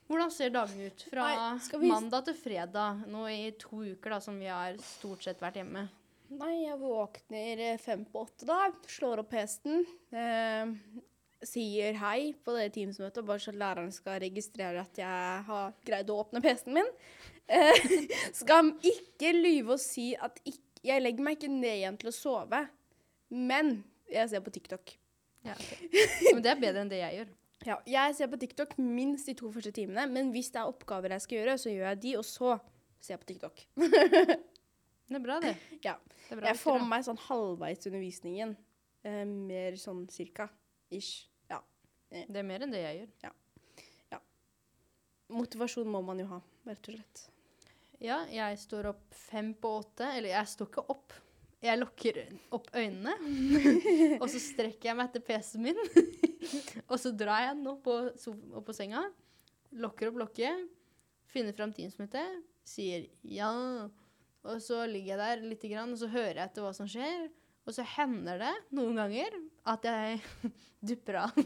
[0.07, 3.03] hvordan ser dagene ut fra Nei, vi- mandag til fredag?
[3.11, 5.87] Nå i to uker da, som vi har stort sett vært hjemme.
[6.29, 10.67] Nei, jeg våkner eh, fem på åtte da, slår opp hesten, eh,
[11.47, 16.17] sier hei på det Teams-møtet, bare så læreren skal registrere at jeg har greid å
[16.25, 16.89] åpne PC-en min.
[17.47, 17.79] Eh,
[18.41, 22.15] skal ikke lyve og si at ikke, jeg legger meg ikke ned igjen til å
[22.15, 22.63] sove,
[23.31, 23.77] men
[24.11, 24.97] jeg ser på TikTok.
[25.47, 25.87] Ja, okay.
[26.33, 27.31] Men det er bedre enn det jeg gjør.
[27.65, 31.15] Ja, jeg ser på TikTok minst de to første timene, men hvis det er oppgaver
[31.15, 32.53] jeg skal gjøre, så gjør jeg de, og så
[32.99, 33.65] ser jeg på TikTok.
[35.07, 35.55] Det er bra, det.
[35.87, 35.95] Ja.
[36.29, 38.53] det bra Jeg får med meg sånn halvveis undervisningen.
[39.07, 40.49] Eh, mer sånn cirka.
[40.93, 41.29] Ish.
[41.49, 41.61] Ja.
[42.11, 42.27] Eh.
[42.27, 43.35] Det er mer enn det jeg gjør.
[45.27, 47.23] Motivasjon må man jo ha, rett og slett.
[47.99, 50.07] Ja, jeg står opp fem på åtte.
[50.15, 51.15] Eller jeg står ikke opp.
[51.63, 52.19] Jeg lukker
[52.53, 53.15] opp øynene,
[54.21, 55.79] og så strekker jeg meg etter PC-en min.
[56.91, 57.95] og så drar jeg den opp på,
[58.57, 59.03] opp på senga,
[59.77, 60.67] lokker opp lokket,
[61.31, 63.51] finner fram Teams-møtet, sier ja.
[64.47, 67.27] Og så ligger jeg der litt, grann, og så hører jeg etter hva som skjer.
[67.67, 69.33] Og så hender det noen ganger
[69.67, 70.21] at jeg
[70.91, 71.41] dupper av.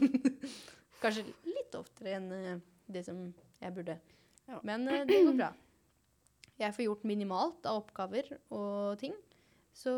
[1.02, 3.24] Kanskje litt oftere enn eh, det som
[3.58, 3.98] jeg burde.
[4.46, 4.60] Ja.
[4.62, 5.50] Men eh, det går bra.
[6.62, 9.16] Jeg får gjort minimalt av oppgaver og ting.
[9.74, 9.92] Så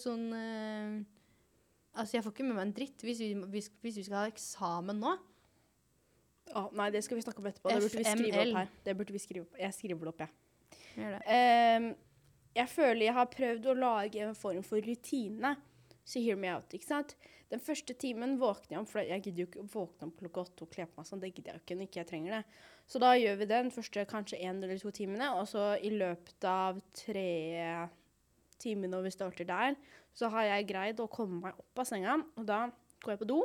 [0.00, 0.96] sånn eh,
[1.96, 4.30] Altså, jeg får ikke med meg en dritt hvis vi, hvis, hvis vi skal ha
[4.30, 5.14] eksamen nå.
[6.54, 7.70] Oh, nei, det skal vi snakke om etterpå.
[7.72, 8.74] Det burde vi skrive opp her.
[8.86, 9.56] Det burde vi skrive opp.
[9.58, 10.82] Jeg skriver det opp, jeg.
[10.96, 11.38] Gjør det.
[11.80, 11.88] Um,
[12.56, 15.56] jeg føler jeg har prøvd å lage en form for rutine.
[16.06, 17.16] Så hear me out, ikke sant?
[17.50, 20.44] Den første timen våkner jeg om, for jeg gidder jo ikke å våkne om klokka
[20.46, 21.22] åtte og kle på meg sånn.
[21.22, 22.42] Det gidder jeg ikke når ikke jeg trenger det.
[22.86, 25.90] Så da gjør vi det den første kanskje én eller to timene, og så i
[25.94, 27.30] løpet av tre
[28.62, 29.76] timer når vi starter der,
[30.16, 32.66] så har jeg greid å komme meg opp av senga, og da
[33.04, 33.40] går jeg på do.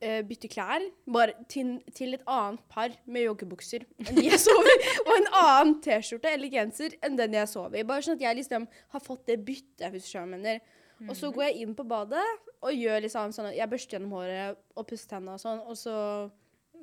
[0.00, 4.84] uh, bytter klær bare til, til et annet par med joggebukser enn de jeg sover
[5.06, 7.86] og en annen T-skjorte eller genser enn den jeg sover i.
[7.88, 10.60] Bare sånn at jeg liksom har fått det byttet, hvis du mener.
[11.08, 12.24] Og så går jeg inn på badet
[12.60, 15.78] og gjør liksom sånn at jeg børster gjennom håret og pusser tennene og sånn, og
[15.80, 15.94] så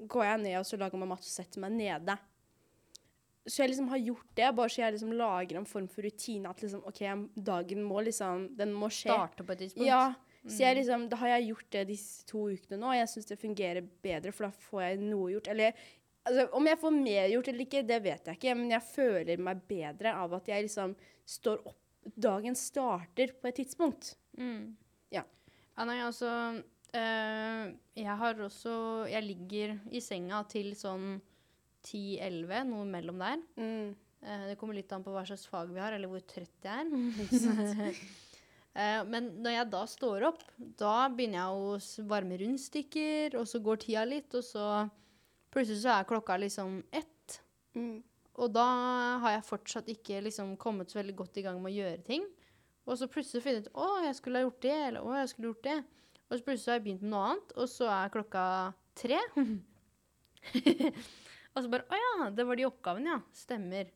[0.10, 2.18] går jeg ned og så lager meg mat og setter meg nede.
[3.48, 6.50] Så jeg liksom har gjort det, bare så jeg liksom lager en form for rutine
[6.52, 7.04] at liksom, OK,
[7.48, 9.14] dagen må liksom Den må skje.
[9.14, 9.88] Starte på et tidspunkt.
[9.88, 10.14] Ja.
[10.48, 13.32] Så jeg liksom, da har jeg gjort det disse to ukene nå, og jeg syns
[13.32, 15.50] det fungerer bedre, for da får jeg noe gjort.
[15.52, 15.74] Eller
[16.24, 19.44] altså, om jeg får mer gjort eller ikke, det vet jeg ikke, men jeg føler
[19.50, 20.96] meg bedre av at jeg liksom
[21.38, 24.14] står opp Dagen starter på et tidspunkt.
[24.40, 24.78] Mm.
[25.12, 25.26] Ja.
[25.74, 26.30] Ja, nei, altså
[26.96, 27.64] øh,
[28.00, 28.76] Jeg har også
[29.12, 31.18] Jeg ligger i senga til sånn
[31.88, 33.42] 10-11, noe mellom der.
[33.60, 33.96] Mm.
[34.24, 36.86] Uh, det kommer litt an på hva slags fag vi har, eller hvor trøtt jeg
[36.86, 36.88] er.
[38.78, 43.62] uh, men når jeg da står opp, da begynner jeg å varme rundstykker, og så
[43.64, 44.68] går tida litt, og så
[45.54, 47.40] plutselig så er klokka liksom ett.
[47.78, 48.02] Mm.
[48.38, 48.66] Og da
[49.24, 52.26] har jeg fortsatt ikke liksom kommet så veldig godt i gang med å gjøre ting.
[52.88, 55.32] Og så plutselig finner jeg ut å, jeg skulle ha gjort det, eller å, jeg
[55.32, 55.78] skulle ha gjort det.
[56.28, 58.44] Og så plutselig har jeg begynt med noe annet, og så er klokka
[59.00, 59.20] tre.
[61.58, 63.20] og så bare å ja, det var de oppgavene, ja.
[63.36, 63.90] Stemmer.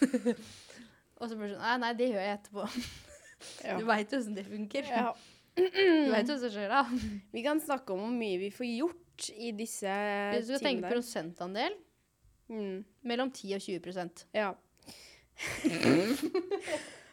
[1.20, 2.62] og så bare sånn nei, nei, det gjør jeg etterpå.
[3.64, 3.78] Ja.
[3.80, 4.84] Du veit jo åssen det funker.
[4.84, 5.14] Ja.
[5.56, 6.82] Du veit jo hva som skjer da.
[7.32, 9.88] Vi kan snakke om hvor mye vi får gjort i disse
[10.34, 10.92] Hvis du skal tenke timene.
[10.92, 11.78] prosentandel,
[12.50, 12.80] Mm.
[13.06, 14.48] mellom 10 og 20% Ja.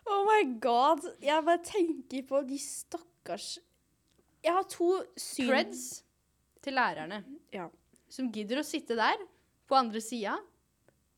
[0.08, 1.04] Oh my god.
[1.22, 3.58] Jeg bare tenker på de stakkars
[4.44, 4.88] Jeg har to
[5.20, 5.50] syn...
[5.52, 5.82] Creds
[6.63, 7.22] til lærerne
[7.54, 7.68] Ja.
[8.10, 9.20] som gidder å sitte der
[9.68, 10.38] på andre sida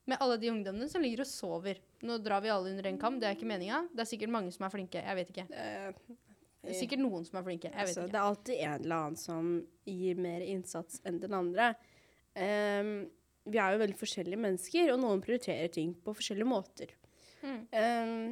[0.10, 1.78] med alle de ungdommene som ligger og sover.
[2.06, 3.84] Nå drar vi alle under en kam, det er ikke meninga.
[3.94, 5.04] Det er sikkert mange som er flinke.
[5.06, 5.46] Jeg vet ikke.
[6.60, 7.70] Det er sikkert noen som er flinke.
[7.70, 8.12] Jeg vet altså, ikke.
[8.12, 9.52] Det er alltid en eller annen som
[9.88, 11.72] gir mer innsats enn den andre.
[12.34, 12.94] Um,
[13.50, 16.92] vi er jo veldig forskjellige mennesker, og noen prioriterer ting på forskjellige måter.
[17.42, 17.62] Mm.
[17.72, 18.26] Um,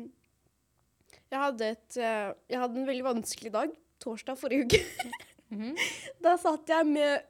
[1.29, 4.83] jeg, hadde et, eh, jeg hadde en veldig vanskelig dag, torsdag forrige uke.
[5.47, 5.77] Mhm.
[6.19, 7.21] Da satt jeg med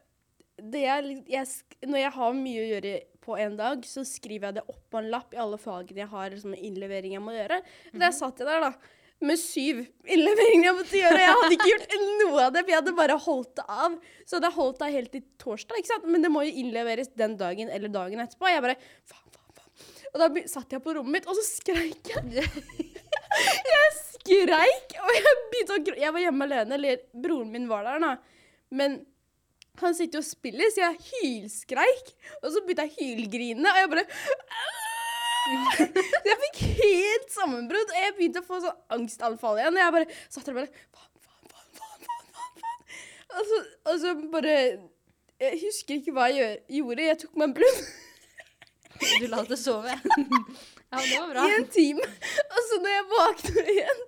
[0.58, 1.48] jeg, jeg,
[1.86, 2.94] Når jeg har mye å gjøre
[3.28, 6.12] på en dag, så skriver jeg det opp på en lapp i alle fagene jeg
[6.14, 7.60] har som innlevering jeg må gjøre.
[7.94, 8.94] Der satt jeg der, da.
[9.18, 11.22] Med syv innleveringer jeg måtte gjøre.
[11.24, 13.98] Jeg hadde ikke gjort noe av det, for jeg hadde bare holdt det av.
[14.30, 16.06] Så det holdt det helt til torsdag, ikke sant?
[16.14, 18.50] Men det må jo innleveres den dagen eller dagen etterpå.
[18.52, 19.92] Jeg bare faen, faen, faen.
[20.14, 22.46] Og da satt jeg på rommet mitt, og så skreik jeg.
[23.74, 26.02] jeg skreik, og jeg begynte å gråte.
[26.06, 28.16] Jeg var hjemme alene, eller broren min var der, da.
[28.78, 29.02] Men
[29.86, 32.12] han sitter og spiller, så jeg hylskreik.
[32.42, 34.06] Og så begynte jeg å hylgrine, og jeg bare
[35.78, 39.78] Så jeg fikk helt sammenbrudd, og jeg begynte å få sånn angstanfall igjen.
[39.78, 42.84] Og jeg bare satt der og bare faen, faen, faen, faen, faen, faen, faen.
[43.38, 43.62] Og så,
[43.92, 44.58] og så bare
[45.38, 47.08] Jeg husker ikke hva jeg gjør, gjorde.
[47.12, 47.82] Jeg tok meg en blund
[49.22, 49.94] Du la det sove.
[50.92, 51.48] ja, det var bra.
[51.48, 52.06] i en time.
[52.48, 54.06] Og så når jeg våkner igjen,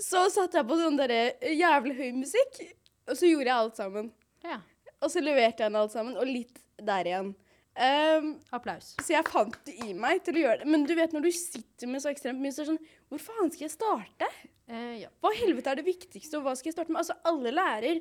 [0.00, 2.62] så satte jeg på sånn derre jævlig høy musikk.
[3.04, 4.08] Og så gjorde jeg alt sammen.
[4.44, 4.62] Ja.
[5.04, 7.34] Og så leverte jeg den alt sammen, og litt der igjen.
[7.74, 8.92] Um, Applaus.
[9.02, 10.68] så jeg fant det i meg til å gjøre det.
[10.70, 13.22] Men du vet når du sitter med så ekstremt mye, så er det sånn Hvor
[13.24, 14.28] faen skal jeg starte?
[14.70, 15.10] Uh, ja.
[15.20, 17.02] Hva i helvete er det viktigste, og hva skal jeg starte med?
[17.02, 17.98] Altså, alle lærer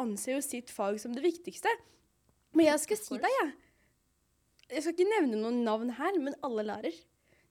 [0.00, 1.72] anser jo sitt fag som det viktigste.
[2.56, 3.52] Men jeg skal si deg, jeg.
[4.70, 6.96] Jeg skal ikke nevne noen navn her, men alle lærer.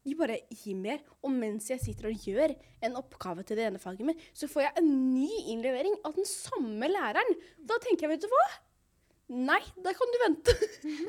[0.08, 1.04] De bare gir mer.
[1.22, 2.56] Og mens jeg sitter og gjør
[2.88, 6.28] en oppgave til det ene faget mitt, så får jeg en ny innlevering av den
[6.28, 7.38] samme læreren.
[7.62, 8.48] Da tenker jeg, vet du hva?
[9.30, 10.54] Nei, da kan du vente.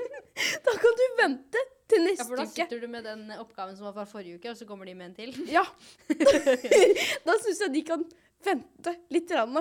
[0.67, 2.53] da kan du vente til ja, for da uke.
[2.53, 5.11] sitter du med den oppgaven som var fra forrige uke, og så kommer de med
[5.11, 5.33] en til.
[5.57, 5.65] Ja.
[7.27, 8.05] da syns jeg de kan
[8.45, 9.57] vente litt rann,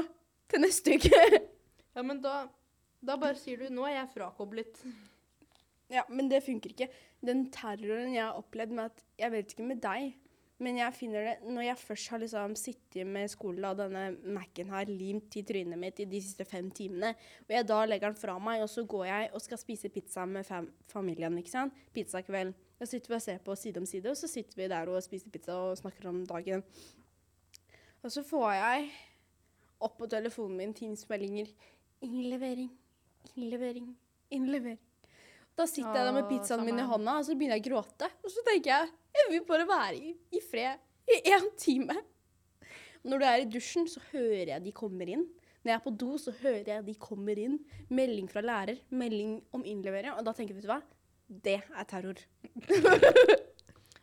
[0.51, 1.21] til neste uke.
[1.95, 2.41] Ja, men da,
[3.05, 4.83] da bare sier du 'nå er jeg frakoblet'.
[5.89, 6.89] ja, men det funker ikke.
[7.25, 10.13] Den terroren jeg har opplevd med at Jeg vet ikke med deg,
[10.59, 14.73] men jeg finner det Når jeg først har liksom sittet med skolen og denne Mac-en
[14.73, 17.13] har limt i trynet mitt i de siste fem timene,
[17.47, 20.25] og jeg da legger den fra meg, og så går jeg og skal spise pizza
[20.27, 21.79] med fam familien, ikke sant?
[21.95, 22.53] Pizzakveld.
[22.79, 25.03] Da sitter vi og ser på side om side, og så sitter vi der og
[25.03, 26.63] spiser pizza og snakker om dagen.
[28.03, 28.91] Og så får jeg
[29.83, 31.51] opp på telefonen min Teams-meldinger.
[32.03, 32.71] Innlevering,
[33.35, 33.91] innlevering,
[34.31, 34.79] innlevering.
[35.59, 38.07] Da sitter jeg der med pizzaen min i hånda, og så begynner jeg å gråte.
[38.23, 40.79] Og så tenker jeg jeg vil bare være i, i fred
[41.09, 41.95] i én time.
[43.03, 45.25] Når du er i dusjen, så hører jeg de kommer inn.
[45.63, 47.57] Når jeg er på do, så hører jeg de kommer inn.
[47.91, 50.13] Melding fra lærer, melding om innlevering.
[50.15, 50.81] Og da tenker jeg, vet du hva?
[51.29, 52.21] Det er terror.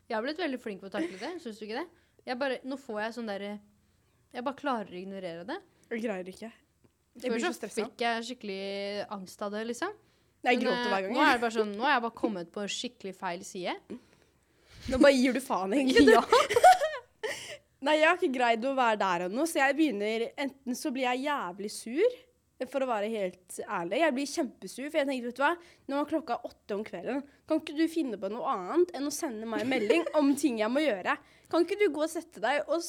[0.07, 2.03] Jeg har blitt veldig flink på å takle det, syns du ikke det?
[2.29, 3.49] Jeg bare, nå får jeg sånn derre
[4.35, 5.57] Jeg bare klarer å ignorere det.
[5.91, 6.51] Jeg greier ikke.
[7.17, 8.61] Jeg Før blir så så fikk jeg skikkelig
[9.17, 9.97] angst av det, liksom.
[10.47, 11.17] Jeg gråter eh, hver gang.
[11.17, 13.75] Nå er det bare sånn, nå er jeg bare kommet på skikkelig feil side.
[14.87, 16.15] Nå bare gir du faen, egentlig.
[16.15, 16.23] Ja.
[17.87, 21.07] Nei, jeg har ikke greid å være der ennå, så jeg begynner Enten så blir
[21.07, 22.15] jeg jævlig sur,
[22.71, 23.99] for å være helt ærlig.
[24.01, 25.51] Jeg blir kjempesur, for jeg tenker, vet du hva,
[25.91, 27.21] nå er klokka åtte om kvelden.
[27.47, 30.63] Kan ikke du finne på noe annet enn å sende meg en melding om ting
[30.63, 31.19] jeg må gjøre?
[31.53, 32.81] Kan ikke du gå og sette deg og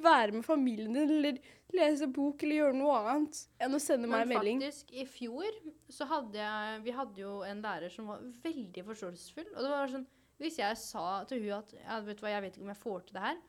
[0.00, 1.42] være med familien din, eller
[1.76, 4.62] lese bok, eller gjøre noe annet enn å sende meg Men en melding?
[4.64, 5.60] faktisk, i fjor
[5.92, 9.50] så hadde jeg Vi hadde jo en lærer som var veldig forståelsesfull.
[9.52, 10.08] Og det var sånn
[10.40, 12.80] Hvis jeg sa til hun at ja, vet du hva, jeg vet ikke om jeg
[12.80, 13.40] får til det her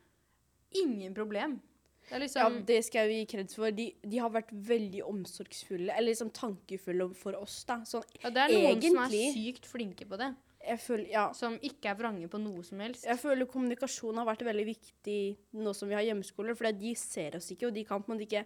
[0.81, 1.59] Ingen problem.
[2.07, 3.71] Det er Ja, liksom det skal jeg gi kreds for.
[3.75, 7.81] De, de har vært veldig omsorgsfulle, eller liksom tankefulle for oss, da.
[7.87, 10.31] Sånn, ja, Det er noen som er sykt flinke på det.
[10.79, 11.25] føler, ja.
[11.37, 13.05] Som ikke er vrange på noe som helst.
[13.07, 15.19] Jeg føler kommunikasjon har vært veldig viktig
[15.59, 18.17] nå som vi har hjemmeskoler, for de ser oss ikke, og de kan på en
[18.17, 18.45] måte ikke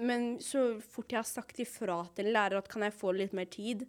[0.00, 3.34] Men så fort jeg har sagt ifra til en lærer at kan jeg få litt
[3.36, 3.82] mer tid,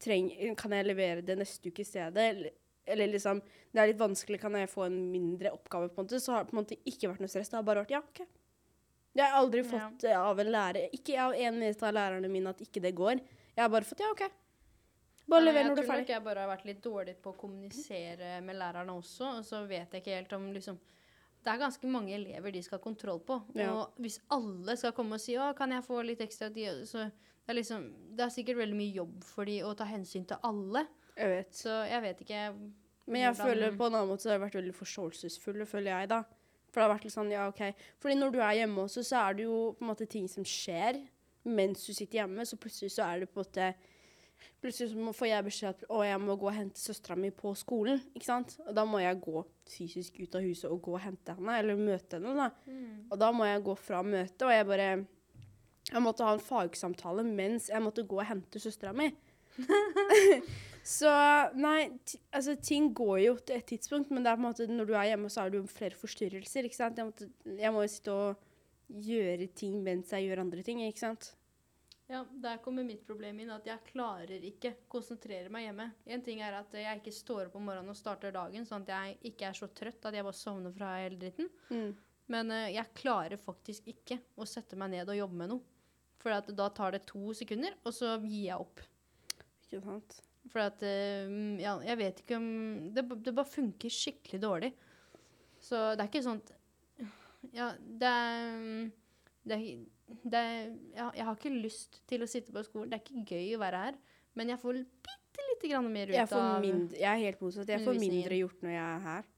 [0.00, 2.52] treng, kan jeg levere det neste uke i stedet,
[2.88, 3.40] eller, liksom
[3.72, 6.44] Det er litt vanskelig, kan jeg få en mindre oppgave, på en måte, så har
[6.44, 7.50] det på en måte ikke vært noe stress.
[7.52, 8.22] Det har bare vært ja, OK.
[9.18, 10.20] Jeg har aldri fått ja.
[10.22, 13.22] av en lærer Ikke av en eneste av lærerne mine at ikke det går.
[13.56, 14.26] Jeg har bare fått ja, OK.
[15.28, 17.36] Bare lever når du er tror nok jeg bare har vært litt dårlig på å
[17.36, 20.78] kommunisere med lærerne også, og så vet jeg ikke helt om liksom
[21.44, 23.36] Det er ganske mange elever de skal ha kontroll på.
[23.56, 23.70] Ja.
[23.72, 27.04] Og hvis alle skal komme og si 'Å, kan jeg få litt ekstra tid?' Så
[27.04, 27.84] det er liksom
[28.16, 30.86] Det er sikkert veldig mye jobb for de å ta hensyn til alle.
[31.18, 31.52] Jeg vet.
[31.58, 32.42] Så jeg vet ikke
[33.08, 35.90] Men jeg Hvordan- føler på en annen måte så har jeg vært veldig forståelsesfull, føler
[35.98, 36.22] jeg, da.
[36.70, 37.62] For det har vært litt sånn, ja, OK.
[37.98, 40.44] Fordi når du er hjemme også, så er det jo på en måte ting som
[40.44, 41.00] skjer
[41.48, 43.74] mens du sitter hjemme, så plutselig så er det på en måte
[44.62, 47.50] Plutselig så får jeg beskjed at å, jeg må gå og hente søstera mi på
[47.58, 48.00] skolen.
[48.14, 48.56] ikke sant?
[48.68, 51.74] Og da må jeg gå fysisk ut av huset og gå og hente henne, eller
[51.76, 52.34] møte henne.
[52.36, 52.50] da.
[52.66, 53.06] Mm.
[53.10, 55.06] Og da må jeg gå fra møtet, og jeg bare
[55.90, 59.10] Jeg måtte ha en fagsamtale mens jeg måtte gå og hente søstera mi.
[60.88, 61.10] så
[61.58, 61.90] nei,
[62.32, 64.94] altså ting går jo til et tidspunkt, men det er på en måte, når du
[64.96, 66.64] er hjemme, så det jo flere forstyrrelser.
[66.64, 66.96] ikke sant?
[66.96, 68.46] Jeg, måtte, jeg må jo sitte og
[68.88, 71.34] gjøre ting mens jeg gjør andre ting, ikke sant?
[72.08, 75.90] Ja, der kommer mitt problem inn, at jeg klarer ikke konsentrere meg hjemme.
[76.08, 78.94] En ting er at jeg ikke står opp om morgenen og starter dagen, sånn at
[78.94, 81.50] jeg ikke er så trøtt at jeg bare sovner fra hele dritten.
[81.68, 81.90] Mm.
[82.32, 85.76] Men uh, jeg klarer faktisk ikke å sette meg ned og jobbe med noe.
[86.18, 88.80] For da tar det to sekunder, og så gir jeg opp.
[89.68, 90.18] Ikke sant?
[90.48, 91.28] For at eh,
[91.60, 92.48] ja, Jeg vet ikke om
[92.94, 94.70] det, det bare funker skikkelig dårlig.
[95.60, 96.54] Så det er ikke at
[97.54, 98.90] Ja, det er
[99.48, 99.86] det, er-
[100.24, 102.90] det er, ja, Jeg har ikke lyst til å sitte på skolen.
[102.90, 103.98] Det er ikke gøy å være her.
[104.38, 107.40] Men jeg får bitte lite grann mer ut Jeg, får av mindre, jeg er helt
[107.42, 107.68] motsatt.
[107.68, 109.28] Jeg får mindre gjort når jeg er her.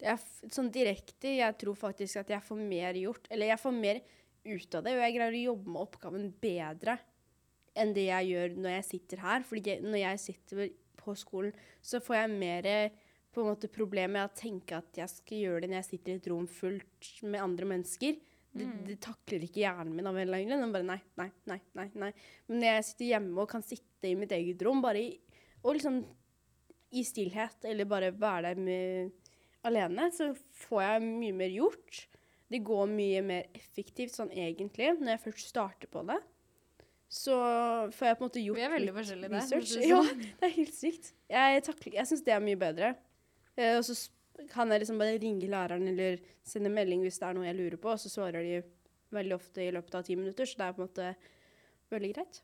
[0.00, 0.18] Jeg,
[0.54, 3.26] sånn direkte, jeg tror faktisk at jeg får mer gjort.
[3.30, 4.00] Eller jeg får mer
[4.44, 6.94] ut av det, og jeg greier å jobbe med oppgaven bedre
[7.78, 9.46] enn det jeg gjør når jeg sitter her.
[9.46, 12.70] Fordi når jeg sitter på skolen, så får jeg mer
[13.30, 16.12] på en måte problem med å tenke at jeg skal gjøre det når jeg sitter
[16.12, 18.18] i et rom fullt med andre mennesker.
[18.50, 20.72] Det, det takler ikke hjernen min av en eller annen grunn.
[20.74, 22.10] Bare nei, nei, nei, nei, nei.
[22.48, 25.12] Men når jeg sitter hjemme og kan sitte i mitt eget rom bare i,
[25.62, 26.00] og liksom
[26.90, 29.12] i stillhet, eller bare være der med,
[29.68, 30.32] alene, så
[30.64, 32.00] får jeg mye mer gjort.
[32.50, 36.18] Det går mye mer effektivt sånn egentlig, når jeg først starter på det.
[37.10, 37.34] Så
[37.96, 39.40] får jeg på en måte gjort Vi er veldig forskjellige der.
[39.40, 39.70] research.
[39.74, 40.20] det Ja, sånn.
[40.40, 41.12] det er helt sykt.
[41.32, 42.92] Jeg, takler, jeg syns det er mye bedre.
[43.58, 43.96] Eh, og så
[44.52, 47.80] kan jeg liksom bare ringe læreren eller sende melding hvis det er noe jeg lurer
[47.82, 48.60] på, og så svarer de
[49.12, 51.08] veldig ofte i løpet av ti minutter, så det er på en måte
[51.90, 52.40] veldig greit.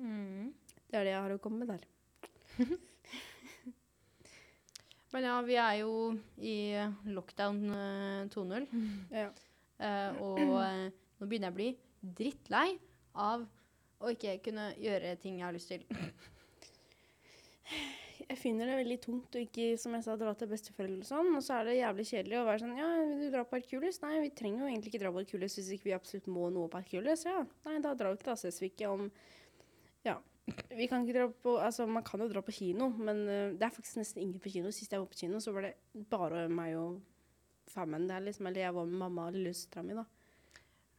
[0.00, 0.50] Mm.
[0.90, 1.86] Det er det jeg har å komme med der.
[5.14, 5.94] Men ja, vi er jo
[6.38, 6.56] i
[7.10, 8.66] lockdown eh, 2.0.
[9.14, 9.30] Ja.
[9.80, 10.84] Eh, og eh,
[11.18, 11.70] nå begynner jeg å bli
[12.20, 12.68] drittlei
[13.14, 13.46] av
[14.00, 15.84] å ikke kunne gjøre ting jeg har lyst til.
[18.30, 21.30] Jeg finner det veldig tungt å ikke, som jeg sa, dra til besteforeldre og sånn.
[21.34, 23.98] Og så er det jævlig kjedelig å være sånn Ja, vil du dra på Hercules?
[24.04, 26.70] Nei, vi trenger jo egentlig ikke dra på Hercules hvis ikke vi absolutt må noe
[26.70, 27.24] på Hercules.
[27.26, 28.28] Ja, nei, da drar vi ikke.
[28.30, 29.08] Da ses vi ikke om
[30.06, 30.20] Ja.
[30.70, 33.66] Vi kan ikke dra på Altså, man kan jo dra på kino, men uh, det
[33.66, 34.70] er faktisk nesten ingen på kino.
[34.74, 35.74] Sist jeg var på kino, så var det
[36.10, 37.00] bare meg og
[37.70, 38.46] famen der, liksom.
[38.46, 40.06] Eller jeg var med mamma og lillesøstera mi, da.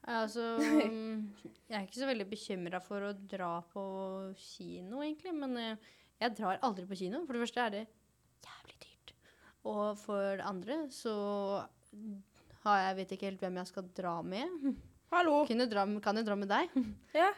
[0.09, 1.17] Altså, mm,
[1.69, 3.83] jeg er ikke så veldig bekymra for å dra på
[4.39, 5.33] kino, egentlig.
[5.37, 7.23] Men eh, jeg drar aldri på kino.
[7.27, 7.83] For det første er det
[8.45, 9.13] jævlig dyrt.
[9.69, 11.13] Og for det andre så
[12.65, 14.73] har jeg vet ikke helt hvem jeg skal dra med.
[15.11, 15.41] Hallo!
[15.49, 16.81] Kunne dra, kan jeg dra med deg?
[17.21, 17.31] Ja.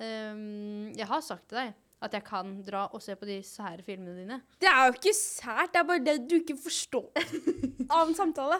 [0.00, 3.84] Um, jeg har sagt til deg at jeg kan dra og se på de sære
[3.84, 4.38] filmene dine.
[4.62, 7.10] Det er jo ikke sært, det er bare det du ikke forstår
[7.98, 8.56] Annen samtale.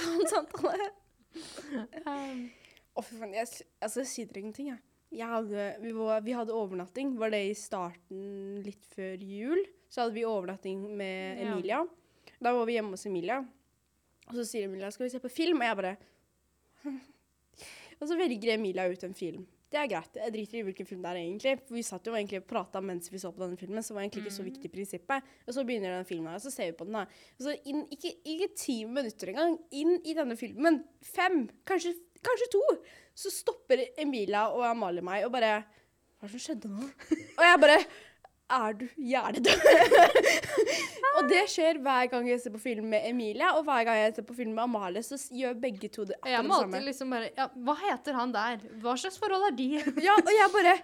[0.00, 0.90] Annen samtale.
[1.36, 2.50] samtale.
[2.92, 3.32] Å, fy faen.
[3.36, 3.48] Jeg,
[3.80, 4.82] altså, jeg sier dere ingenting, jeg.
[5.16, 7.14] jeg hadde, vi, var, vi hadde overnatting.
[7.20, 8.26] Var det i starten
[8.66, 9.62] litt før jul?
[9.92, 11.52] Så hadde vi overnatting med Ja.
[11.52, 11.82] Emilia.
[12.42, 13.40] Da var vi hjemme hos Emilia.
[14.28, 15.96] Og så sier Emilia skal vi se på film, og jeg bare
[18.02, 19.44] Og så velger Emilia ut en film.
[19.72, 20.16] Det er greit.
[20.18, 21.52] Jeg driter i hvilken film det er, egentlig.
[21.64, 23.96] For vi satt jo egentlig og prata mens vi så på denne filmen, så det
[23.96, 25.30] var egentlig ikke så viktig i prinsippet.
[25.46, 27.14] Og så begynner den filmen og så ser vi på den her.
[27.38, 30.82] Og så inn, ikke, ikke ti minutter engang, inn i denne filmen,
[31.14, 32.62] fem, kanskje, kanskje to,
[33.14, 36.86] så stopper Emilia og Amalie meg og bare Hva er det som skjedde nå?
[37.38, 37.78] Og jeg bare
[38.52, 39.66] Er du hjernedød?
[41.16, 44.14] og det skjer hver gang jeg ser på film med Emilia, og hver gang jeg
[44.18, 46.80] ser på film med Amalie, så gjør begge to det akkurat det samme.
[46.88, 48.66] liksom bare ja, Hva heter han der?
[48.84, 49.68] Hva slags forhold er de?
[50.06, 50.74] Ja, og jeg bare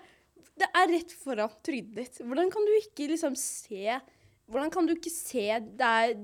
[0.58, 2.20] Det er rett foran trynet ditt.
[2.24, 4.00] Hvordan kan du ikke liksom se
[4.48, 6.16] Hvordan kan du ikke se Det er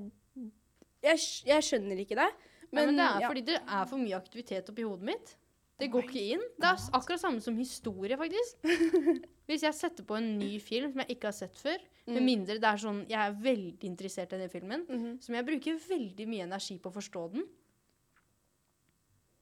[1.05, 2.31] Jeg, jeg skjønner ikke det.
[2.75, 3.31] Men, men det er ja.
[3.31, 5.35] fordi det er for mye aktivitet oppi hodet mitt.
[5.75, 6.43] Det går ikke inn.
[6.55, 8.63] Det er akkurat samme som historie, faktisk.
[9.49, 12.25] Hvis jeg setter på en ny film som jeg ikke har sett før, med Mm.
[12.25, 15.21] mindre det er sånn jeg er veldig interessert i den filmen, mm -hmm.
[15.21, 17.47] som jeg bruker veldig mye energi på å forstå den.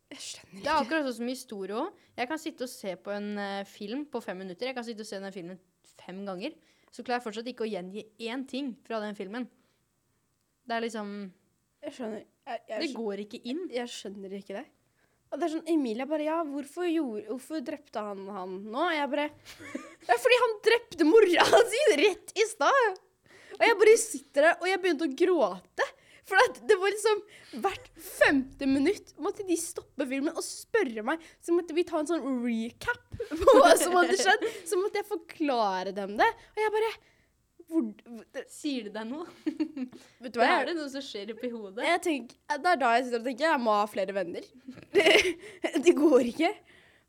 [0.10, 0.64] Jeg skjønner ikke.
[0.64, 1.94] Det er akkurat sånn som historie òg.
[2.18, 4.66] Jeg kan sitte og se på en uh, film på fem minutter.
[4.66, 5.60] Jeg kan sitte og se den filmen
[6.06, 6.54] fem ganger.
[6.92, 9.50] Så klarer jeg fortsatt ikke å gjengi én ting fra den filmen.
[10.66, 11.32] Det er liksom
[11.84, 12.24] Jeg skjønner.
[12.48, 13.64] Jeg, jeg, Det går ikke inn.
[13.74, 14.66] jeg skjønner ikke det.
[15.34, 18.84] Og det er sånn, Emilia bare Ja, hvorfor, gjorde, hvorfor drepte han han nå?
[18.94, 19.30] Jeg bare
[20.10, 23.02] Ja, fordi han drepte mora si rett i stad!
[23.54, 25.86] Og jeg bare sitter der, og jeg begynte å gråte.
[26.24, 27.20] For at det var liksom
[27.64, 31.22] Hvert femte minutt måtte de stoppe filmen og spørre meg.
[31.44, 34.46] Så måtte vi ta en sånn recap på hva som hadde skjedd.
[34.70, 36.30] Så måtte jeg forklare dem det.
[36.56, 36.94] Og jeg bare
[37.74, 37.88] hvor,
[38.36, 39.26] det, Sier det deg noe?
[40.24, 41.86] Vet du Hva er det noe som skjer oppi hodet?
[41.88, 44.46] jeg tenker, det er da jeg sitter og tenker jeg må ha flere venner.
[44.94, 45.08] Det,
[45.86, 46.54] det går ikke.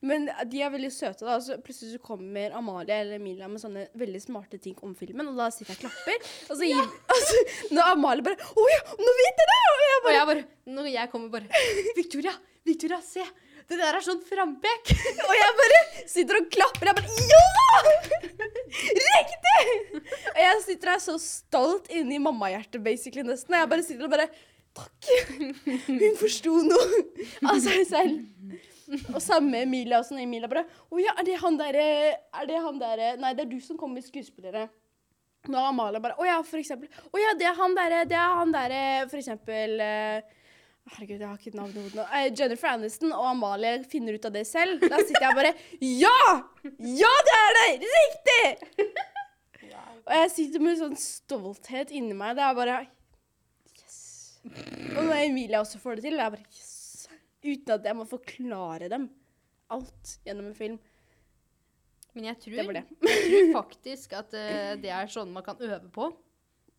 [0.04, 1.24] Men de er veldig søte.
[1.24, 5.30] da, så Plutselig så kommer Amalie eller Emilia med sånne veldig smarte ting om filmen,
[5.30, 6.26] og da sitter jeg og klapper.
[6.52, 10.02] Og så gir, altså, når Amalie bare 'Å ja, nå vet jeg det!' Og jeg
[10.04, 10.44] Og jeg bare,
[10.76, 11.64] når jeg kommer bare
[11.96, 12.34] Victoria,
[12.64, 13.24] Victoria, se!
[13.68, 14.90] Det der er sånn frampek!
[15.28, 15.78] Og jeg bare
[16.10, 16.90] sitter og klapper.
[16.90, 17.76] Jeg bare Ja!
[19.04, 20.02] Riktig!
[20.34, 23.54] Og jeg sitter her så stolt inni mammahjertet, basically, nesten.
[23.54, 24.28] Og jeg bare sitter og bare
[24.74, 25.06] Takk!
[25.86, 27.02] Hun forsto noe
[27.46, 28.24] av seg selv.
[29.14, 30.12] Og samme Emilia også.
[30.12, 30.24] sånn.
[30.24, 33.52] Emilia bare Å ja, er det han derre Er det han derre Nei, det er
[33.54, 34.66] du som kommer med skuespillere.
[35.48, 36.90] Nå har Amalie bare Å ja, for eksempel.
[36.90, 40.42] Å ja, det er han derre Det er han derre For eksempel eh,
[40.92, 42.04] Herregud, jeg har ikke et navn i hodet nå.
[42.12, 44.82] Eh, Jennifer Aniston og Amalie finner ut av det selv.
[44.84, 46.18] Da sitter jeg bare Ja!
[47.00, 47.68] Ja, det er det!
[47.94, 48.88] Riktig!
[50.04, 52.36] Og jeg sitter med sånn stolthet inni meg.
[52.36, 52.78] Det er bare
[53.80, 53.98] Yes.
[54.92, 57.06] Og når Emilie også får det til, det er bare Yes.
[57.44, 59.08] Uten at jeg må forklare dem
[59.72, 60.76] alt gjennom en film.
[62.14, 62.84] Men jeg tror, Det det.
[63.08, 66.12] jeg tror faktisk at uh, det er sånn man kan øve på.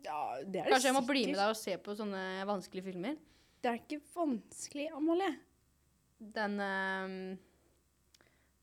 [0.05, 2.85] Ja, det er det Kanskje jeg må bli med deg og se på sånne vanskelige
[2.91, 3.17] filmer.
[3.65, 5.31] Det er ikke vanskelig, Amalie.
[6.35, 7.37] Den, øh,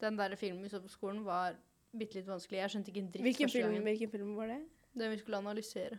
[0.01, 1.57] den der filmen vi så på skolen var
[1.91, 2.61] bitte litt vanskelig.
[2.61, 3.83] Jeg skjønte ikke en dritt Hvilken første film, gangen.
[3.89, 4.61] hvilken film var det?
[4.95, 5.99] Den vi skulle analysere.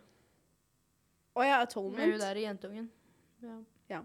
[1.35, 2.21] Å ja, Med hun Atonement.
[2.21, 2.89] der jentungen.
[3.89, 4.03] Ja.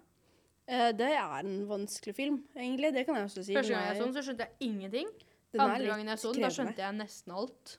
[0.66, 2.92] Eh, det er en vanskelig film, egentlig.
[2.94, 3.55] Det kan jeg også si.
[3.55, 5.09] Første gang jeg så den, så skjønte jeg ingenting.
[5.53, 7.78] den Andre gangen jeg så den, da skjønte jeg nesten alt.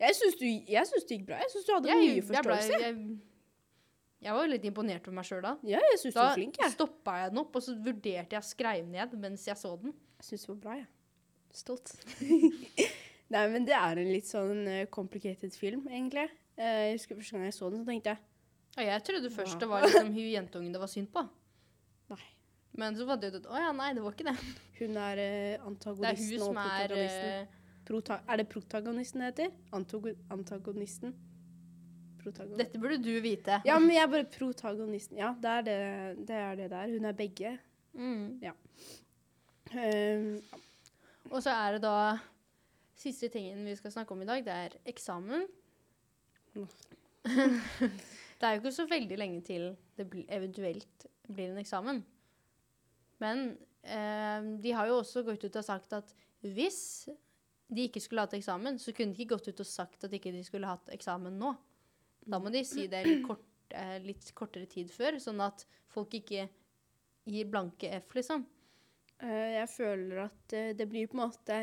[0.00, 1.42] Jeg syns du, det gikk bra.
[1.42, 2.78] Jeg syns du hadde Jeg, mye jeg, ble, forståelse.
[2.80, 3.20] jeg,
[4.20, 5.54] jeg var litt imponert over meg sjøl da.
[5.64, 6.72] ja, jeg syns du Da var flink, jeg.
[6.74, 9.94] stoppa jeg den opp, og så vurderte jeg å skreive ned mens jeg så den.
[10.20, 10.88] Jeg syns det var bra, jeg.
[11.60, 11.94] Stolt.
[13.34, 16.26] Nei, men det er en litt sånn eh, complicated film, egentlig.
[16.58, 18.20] Eh, jeg husker første gang jeg så den, så tenkte jeg
[18.76, 19.60] Ja, jeg trodde først Ja.
[19.64, 21.24] det var liksom hun jentungen det var synd på.
[22.10, 22.20] Nei.
[22.78, 24.36] Men så fant jeg ut at å ja, nei, det var ikke det.
[24.80, 25.22] Hun er
[25.66, 27.56] antagonisten Det er hun og som er protagonisten.
[27.90, 29.54] Prota er det protagonisten det heter?
[29.74, 31.14] Antogo antagonisten?
[32.20, 33.60] Protagon Dette burde du vite.
[33.66, 35.18] ja, men jeg er bare protagonisten.
[35.20, 35.78] Ja, det er det,
[36.28, 36.92] det er det der.
[36.94, 37.54] Hun er begge.
[37.92, 38.40] Mm.
[39.70, 40.42] Um,
[41.30, 42.18] Og så er det da
[43.00, 45.46] Siste tingen vi skal snakke om i dag, det er eksamen.
[47.24, 52.02] det er jo ikke så veldig lenge til det bli, eventuelt blir en eksamen.
[53.24, 56.12] Men eh, de har jo også gått ut og sagt at
[56.44, 57.08] hvis
[57.70, 60.32] de ikke skulle hatt eksamen, så kunne de ikke gått ut og sagt at ikke
[60.34, 61.54] de skulle hatt eksamen nå.
[62.26, 66.14] Da må de si det litt, kort, eh, litt kortere tid før, sånn at folk
[66.20, 66.48] ikke
[67.30, 68.44] gir blanke F, liksom.
[69.20, 71.56] Eh, jeg føler at eh, det blir på en måte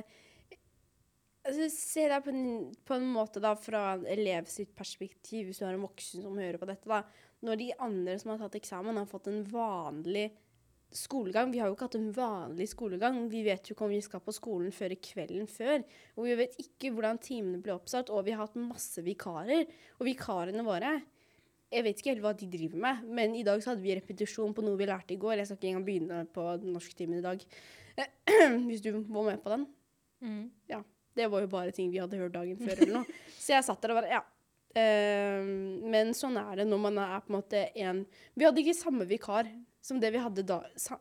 [1.47, 5.61] altså, Se det på en, på en måte da fra en elev sitt perspektiv, hvis
[5.61, 6.89] du har en voksen som hører på dette.
[6.89, 7.01] da.
[7.45, 10.29] Når de andre som har tatt eksamen, har fått en vanlig
[10.95, 13.19] skolegang Vi har jo ikke hatt en vanlig skolegang.
[13.31, 15.83] Vi vet jo ikke om vi skal på skolen før i kvelden før.
[16.15, 19.67] Og vi vet ikke hvordan timene ble oppsatt, og vi har hatt masse vikarer.
[19.99, 20.97] Og vikarene våre
[21.67, 24.53] jeg vet ikke helt hva de driver med, men i dag så hadde vi repetisjon
[24.55, 25.33] på noe vi lærte i går.
[25.41, 27.43] Jeg skal ikke engang begynne på norsktimen i dag.
[28.69, 29.65] Hvis du var med på den.
[30.23, 30.45] Mm.
[31.17, 33.17] Det var jo bare ting vi hadde hørt dagen før eller noe.
[33.43, 34.23] Så jeg satt der og bare Ja.
[34.77, 38.01] Ehm, men sånn er det når man er på en måte en
[38.37, 39.47] Vi hadde ikke samme vikar
[39.87, 40.59] som det vi hadde da,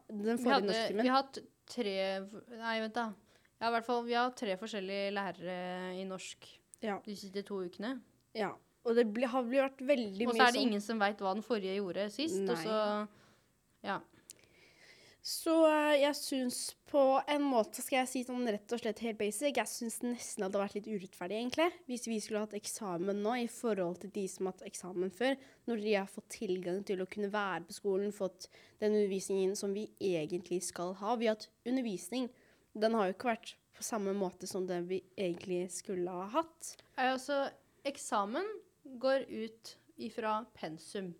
[0.08, 1.94] den forrige hadde, vi har hatt tre
[2.54, 3.08] Nei, vent, da.
[3.60, 5.56] Ja, i hvert fall, vi har tre forskjellige lærere
[5.98, 6.46] i norsk
[6.84, 6.98] Ja.
[7.04, 7.96] de siste to ukene.
[8.36, 8.52] ja.
[8.86, 10.98] Og det ble, har vært veldig mye sånn Og så er det sånn ingen som
[11.02, 12.36] veit hva den forrige gjorde sist.
[12.38, 12.62] Og Nei.
[12.62, 13.08] så
[13.82, 13.96] Ja.
[15.26, 19.18] Så eh, jeg syns på en måte, skal jeg si sånn rett og slett helt
[19.18, 23.24] basic, jeg syns nesten det hadde vært litt urettferdig, egentlig, hvis vi skulle hatt eksamen
[23.24, 25.34] nå i forhold til de som har hatt eksamen før,
[25.66, 28.46] når de har fått tilgang til å kunne være på skolen, fått
[28.78, 31.18] den undervisningen som vi egentlig skal ha.
[31.18, 32.30] Vi har hatt undervisning.
[32.78, 36.76] Den har jo ikke vært på samme måte som den vi egentlig skulle ha hatt.
[37.02, 37.48] Altså,
[37.88, 38.46] eksamen
[39.02, 39.74] går ut
[40.06, 41.16] ifra pensum.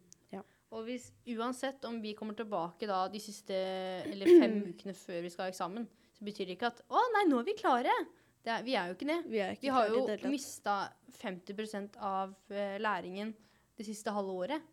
[0.74, 5.32] Og hvis, uansett om vi kommer tilbake da de siste eller fem ukene før vi
[5.32, 5.86] skal ha eksamen,
[6.16, 7.98] så betyr det ikke at 'Å, nei, nå er vi klare'.
[8.46, 9.18] Det er, vi er jo ikke det.
[9.26, 10.74] Vi, ikke Vi har jo mista
[11.18, 13.32] 50 av uh, læringen
[13.76, 14.66] det siste halve året.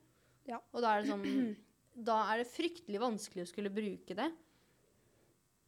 [0.46, 0.60] Ja.
[0.74, 1.56] Og da er det sånn
[2.10, 4.30] Da er det fryktelig vanskelig å skulle bruke det.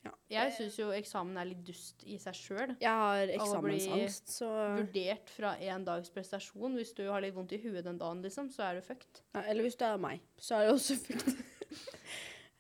[0.06, 0.12] Ja.
[0.30, 2.76] Jeg syns jo eksamen er litt dust i seg sjøl.
[2.82, 6.76] Jeg har eksamensangst, så Vurdert fra én dags prestasjon.
[6.78, 9.24] Hvis du har litt vondt i huet den dagen, liksom, så er du fucked.
[9.34, 11.32] ja, Eller hvis du er meg, så er det også fullt.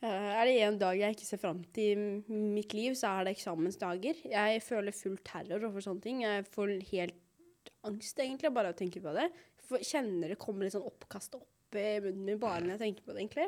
[0.06, 3.26] Eh, er det en dag jeg ikke ser fram til i mitt liv, så er
[3.30, 4.20] det eksamensdager.
[4.30, 6.24] Jeg føler full terror overfor sånne ting.
[6.26, 9.30] Jeg får helt angst, egentlig, bare av å tenke på det.
[9.66, 13.08] For kjenner det kommer litt sånn oppkast opp i munnen min bare når jeg tenker
[13.08, 13.48] på det, egentlig.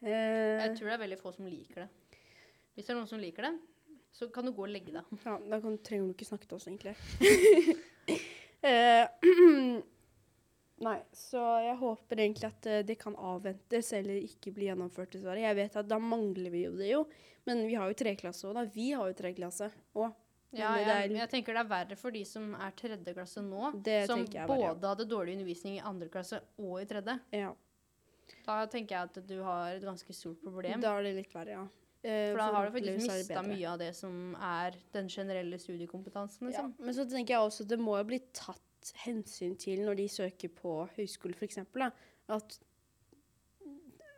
[0.00, 0.08] Uh,
[0.66, 1.88] Jeg tror det er veldig få som liker det.
[2.74, 3.52] Hvis det er noen som liker det,
[4.12, 5.04] så kan du gå og legge deg.
[5.24, 6.96] Ja, da kan, trenger du ikke snakke til oss, egentlig.
[8.60, 9.06] Eh,
[10.84, 15.40] Nei, så jeg håper egentlig at eh, det kan avventes eller ikke bli gjennomført, dessverre.
[15.44, 16.98] Jeg vet at da mangler vi jo det jo,
[17.48, 18.64] men vi har jo treklasse òg, da.
[18.74, 20.10] Vi har jo treklasse òg.
[20.56, 23.68] Ja, Men jeg, er- tenker det er verre for de som er tredje klasse nå,
[23.86, 24.46] Det som er verre, ja.
[24.74, 27.16] både hadde dårlig undervisning i andre klasse og i tredje.
[27.38, 27.52] Ja,
[28.46, 30.80] Da tenker jeg at du har et ganske stort problem.
[30.84, 31.66] da er det litt verre, ja.
[32.02, 36.48] Eh, For da har du faktisk mista mye av det som er den generelle studiekompetansen,
[36.48, 36.74] Ja, liksom.
[36.80, 40.06] men så tenker jeg også at det må jo bli tatt hensyn til når de
[40.08, 41.58] søker på høyskole, f.eks.
[42.30, 42.58] At,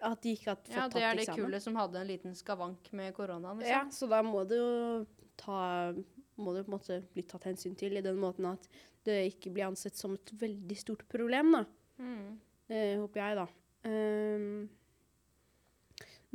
[0.02, 0.94] at de ikke har fått tatt eksamen.
[0.94, 3.90] Ja, det er det kullet som hadde en liten skavank med koronaen, Ja, liksom.
[3.98, 5.06] så da må det jo
[5.36, 5.92] ta
[6.38, 8.64] Må det på en måte bli tatt hensyn til i den måten at
[9.04, 11.64] det ikke blir ansett som et veldig stort problem, da.
[11.98, 12.38] Mm.
[12.72, 13.46] Eh, håper jeg, da.
[13.84, 14.68] Ehm,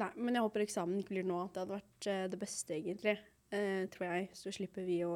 [0.01, 1.43] nei, men jeg håper eksamen ikke blir nå.
[1.45, 3.17] At det hadde vært uh, det beste, egentlig.
[3.51, 4.27] Uh, tror jeg.
[4.37, 5.15] Så slipper vi å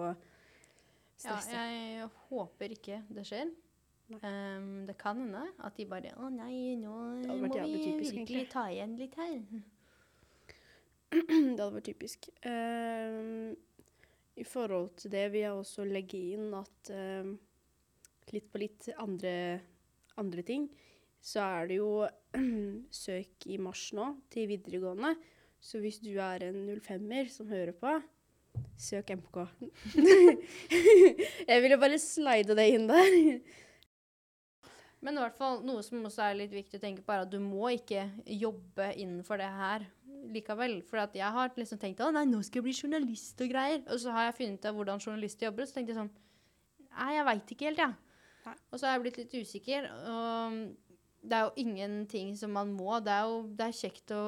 [1.17, 1.51] stresse.
[1.53, 3.51] Ja, jeg håper ikke det skjer.
[4.19, 6.95] Ehm, det kan hende at de bare Å nei, nå
[7.27, 8.47] må vi typisk, virkelig egentlig.
[8.51, 9.37] ta igjen litt her.
[11.55, 12.27] det hadde vært typisk.
[12.43, 13.55] Um,
[14.35, 17.33] I forhold til det vil jeg også legge inn at um,
[18.31, 19.33] litt på litt andre,
[20.21, 20.69] andre ting,
[21.21, 21.91] så er det jo
[23.03, 25.13] søk i mars nå til videregående.
[25.61, 27.99] Så hvis du er en 05-er som hører på,
[28.81, 29.43] søk MK.
[31.51, 33.13] jeg ville bare slide det inn der.
[35.01, 37.31] Men i hvert fall noe som også er litt viktig å tenke på, er at
[37.31, 39.87] du må ikke jobbe innenfor det her
[40.33, 40.79] likevel.
[40.85, 43.81] For jeg har liksom tenkt å nei, nå skal jeg bli journalist og greier.
[43.89, 46.13] Og så har jeg funnet ut av hvordan journalister jobber, og så tenkte jeg sånn
[46.91, 47.93] Nei, jeg veit ikke helt, jeg.
[48.43, 48.53] Ja.
[48.73, 49.85] Og så har jeg blitt litt usikker.
[50.11, 50.57] Og
[51.21, 52.99] det er jo ingenting som man må.
[53.03, 54.23] Det er jo det er kjekt å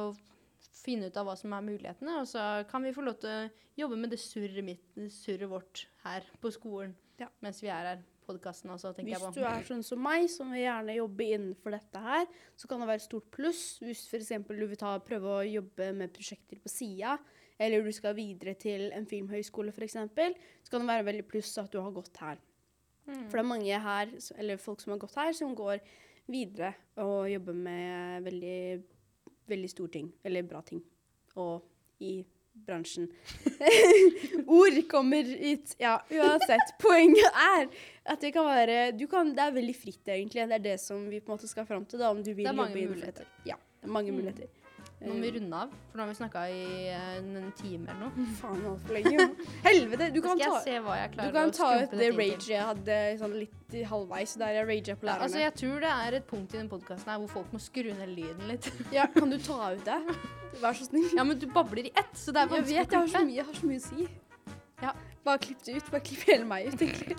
[0.83, 3.51] finne ut av hva som er mulighetene, og så kan vi få lov til å
[3.83, 7.27] jobbe med det surret, mitt, det surret vårt her på skolen Ja.
[7.41, 8.03] mens vi er her.
[8.23, 9.35] Podkasten også, tenker Hvis jeg på.
[9.35, 12.25] du er sånn som meg, som vil gjerne jobbe innenfor dette her,
[12.55, 13.79] så kan det være et stort pluss.
[13.83, 14.29] Hvis f.eks.
[14.47, 17.17] du vil ta, prøve å jobbe med prosjekter på sida,
[17.59, 21.69] eller du skal videre til en filmhøyskole f.eks., så kan det være veldig pluss at
[21.75, 22.39] du har gått her.
[23.07, 23.27] Mm.
[23.27, 25.83] For det er mange her, eller folk som har gått her, som går
[26.31, 28.83] videre og jobbe med veldig,
[29.47, 30.81] veldig store ting, eller bra ting,
[31.35, 31.63] og
[31.99, 33.07] i bransjen.
[34.47, 35.73] Ord kommer ut.
[35.81, 36.73] Ja, uansett.
[36.83, 37.67] Poenget er
[38.13, 40.45] at det kan være du kan, Det er veldig fritt, egentlig.
[40.49, 42.45] Det er det som vi på en måte skal fram til, da, om du vil
[42.45, 43.25] jobbe innenfor muligheter.
[43.25, 43.49] dette.
[43.49, 44.17] Ja, det er mange Mm.
[44.21, 44.47] muligheter.
[45.03, 46.63] Nå må vi Eh, runde av, for nå har vi snakka i
[46.95, 48.25] en, en time eller noe.
[48.39, 49.25] Faen, altfor lenge.
[49.65, 50.07] Helvete!
[50.15, 53.75] Du kan ta, jeg jeg du kan ta ut det rage jeg hadde sånn litt
[53.75, 55.27] i halvveis, der jeg raga på Ja, lærerne.
[55.27, 58.15] altså, jeg tror det er et punkt i den podkasten hvor folk må skru ned
[58.15, 58.69] lyden litt.
[58.97, 59.99] Ja, kan du ta ut det?
[60.61, 61.09] Vær så snill.
[61.17, 63.23] Ja, men du babler i ett, så det er Jeg vanskelig vet, jeg har så
[63.25, 64.07] mye, jeg har så mye å si.
[64.83, 64.93] Ja.
[65.23, 65.89] Bare klipp det ut.
[65.91, 67.17] Bare klipp hele meg ut, egentlig.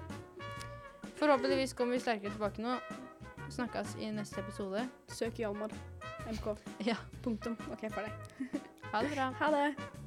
[1.18, 2.76] Forhåpentligvis kommer vi sterkere tilbake nå.
[3.54, 4.88] Snakkes i neste episode.
[5.08, 5.70] Søk Hjalmar.
[6.26, 6.56] MK.
[6.86, 6.96] Ja.
[7.22, 7.54] Punktum.
[7.72, 8.12] OK, ferdig.
[8.90, 9.30] Ha det bra.
[9.38, 10.03] Ha det.